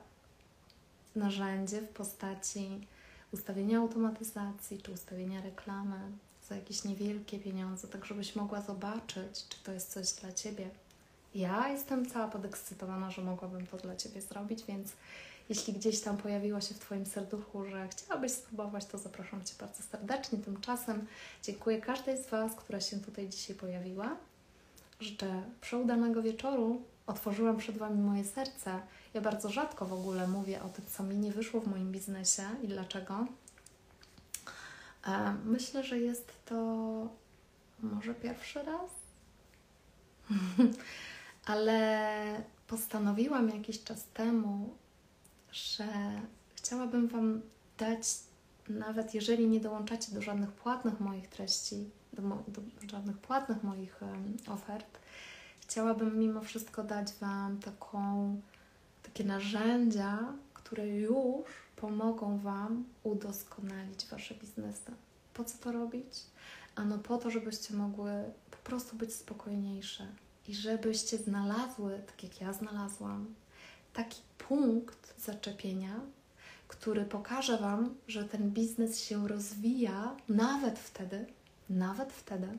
narzędzie 1.17 1.81
w 1.81 1.89
postaci 1.89 2.87
ustawienia 3.33 3.79
automatyzacji 3.79 4.83
czy 4.83 4.93
ustawienia 4.93 5.43
reklamy 5.43 6.01
za 6.49 6.57
jakieś 6.57 6.85
niewielkie 6.85 7.39
pieniądze, 7.39 7.89
tak 7.89 8.05
żebyś 8.05 8.37
mogła 8.37 8.61
zobaczyć, 8.61 9.49
czy 9.49 9.65
to 9.65 9.73
jest 9.73 9.93
coś 9.93 10.13
dla 10.13 10.33
Ciebie. 10.33 10.71
Ja 11.35 11.69
jestem 11.69 12.11
cała 12.11 12.29
podekscytowana, 12.29 13.11
że 13.11 13.23
mogłabym 13.23 13.67
to 13.67 13.77
dla 13.77 13.97
Ciebie 13.97 14.21
zrobić, 14.21 14.65
więc 14.65 14.93
jeśli 15.49 15.73
gdzieś 15.73 16.01
tam 16.01 16.17
pojawiło 16.17 16.61
się 16.61 16.75
w 16.75 16.79
Twoim 16.79 17.07
serduchu, 17.07 17.65
że 17.65 17.89
chciałabyś 17.89 18.33
spróbować, 18.33 18.87
to 18.87 18.99
zapraszam 18.99 19.45
Cię 19.45 19.55
bardzo 19.61 19.83
serdecznie. 19.83 20.39
Tymczasem 20.39 21.07
dziękuję 21.43 21.81
każdej 21.81 22.23
z 22.23 22.27
Was, 22.27 22.55
która 22.55 22.81
się 22.81 23.01
tutaj 23.01 23.29
dzisiaj 23.29 23.57
pojawiła. 23.57 24.17
Życzę 25.01 25.43
przeudanego 25.61 26.23
wieczoru. 26.23 26.83
Otworzyłam 27.07 27.57
przed 27.57 27.79
Wami 27.79 28.03
moje 28.03 28.25
serce 28.25 28.81
ja 29.17 29.23
bardzo 29.23 29.51
rzadko 29.51 29.87
w 29.87 29.93
ogóle 29.93 30.29
mówię 30.29 30.63
o 30.63 30.69
tym, 30.69 30.85
co 30.87 31.03
mi 31.03 31.17
nie 31.17 31.33
wyszło 31.33 31.61
w 31.61 31.67
moim 31.67 31.93
biznesie 31.93 32.43
i 32.63 32.69
dlaczego. 32.69 33.27
E, 35.07 35.35
myślę, 35.45 35.85
że 35.85 35.99
jest 35.99 36.33
to 36.45 36.57
może 37.83 38.15
pierwszy 38.15 38.63
raz, 38.63 38.91
ale 41.53 42.43
postanowiłam 42.67 43.49
jakiś 43.49 43.85
czas 43.85 44.05
temu, 44.15 44.75
że 45.53 45.87
chciałabym 46.55 47.09
Wam 47.09 47.41
dać, 47.79 48.07
nawet 48.69 49.15
jeżeli 49.15 49.47
nie 49.47 49.61
dołączacie 49.61 50.13
do 50.13 50.23
żadnych 50.23 50.53
płatnych 50.53 51.01
moich 51.01 51.29
treści, 51.29 51.91
do, 52.17 52.23
do 52.49 52.89
żadnych 52.91 53.19
płatnych 53.19 53.63
moich 53.63 54.01
ofert, 54.49 54.99
chciałabym 55.61 56.19
mimo 56.19 56.41
wszystko 56.41 56.85
dać 56.85 57.13
Wam 57.13 57.59
taką 57.59 58.41
takie 59.03 59.25
narzędzia, 59.25 60.33
które 60.55 60.89
już 60.89 61.47
pomogą 61.77 62.39
Wam 62.39 62.85
udoskonalić 63.03 64.07
Wasze 64.07 64.35
biznesy. 64.35 64.93
Po 65.35 65.45
co 65.45 65.59
to 65.59 65.73
robić? 65.73 66.23
Ano 66.75 66.99
po 66.99 67.19
to, 67.19 67.31
żebyście 67.31 67.75
mogły 67.75 68.11
po 68.51 68.57
prostu 68.57 68.97
być 68.97 69.15
spokojniejsze 69.15 70.07
i 70.49 70.55
żebyście 70.55 71.19
znalazły, 71.19 72.03
tak 72.07 72.23
jak 72.23 72.41
ja 72.41 72.53
znalazłam, 72.53 73.35
taki 73.93 74.23
punkt 74.39 75.21
zaczepienia, 75.21 76.01
który 76.69 77.05
pokaże 77.05 77.59
Wam, 77.59 77.95
że 78.09 78.25
ten 78.25 78.51
biznes 78.51 79.01
się 79.01 79.29
rozwija 79.29 80.17
nawet 80.29 80.79
wtedy, 80.79 81.27
nawet 81.71 82.13
wtedy, 82.13 82.59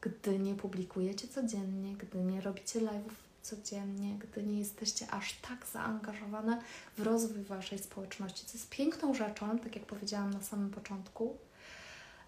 gdy 0.00 0.38
nie 0.38 0.54
publikujecie 0.54 1.28
codziennie, 1.28 1.94
gdy 1.94 2.18
nie 2.18 2.40
robicie 2.40 2.80
live'ów 2.80 3.12
codziennie, 3.42 4.18
gdy 4.18 4.42
nie 4.42 4.58
jesteście 4.58 5.10
aż 5.10 5.32
tak 5.32 5.66
zaangażowane 5.66 6.62
w 6.96 7.02
rozwój 7.02 7.42
Waszej 7.42 7.78
społeczności, 7.78 8.46
co 8.46 8.52
jest 8.52 8.70
piękną 8.70 9.14
rzeczą, 9.14 9.58
tak 9.58 9.76
jak 9.76 9.86
powiedziałam 9.86 10.32
na 10.32 10.42
samym 10.42 10.70
początku, 10.70 11.36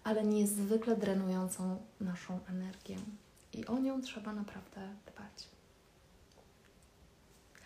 ale 0.03 0.23
niezwykle 0.23 0.97
drenującą 0.97 1.81
naszą 2.01 2.39
energię. 2.49 2.97
I 3.53 3.65
o 3.65 3.79
nią 3.79 4.01
trzeba 4.01 4.33
naprawdę 4.33 4.95
dbać. 5.05 5.47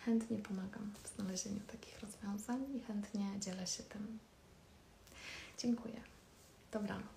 Chętnie 0.04 0.38
pomagam 0.38 0.92
w 1.02 1.16
znalezieniu 1.16 1.60
takich 1.60 2.00
rozwiązań 2.00 2.64
i 2.76 2.80
chętnie 2.80 3.40
dzielę 3.40 3.66
się 3.66 3.82
tym. 3.82 4.18
Dziękuję. 5.58 6.00
Dobranoc. 6.72 7.13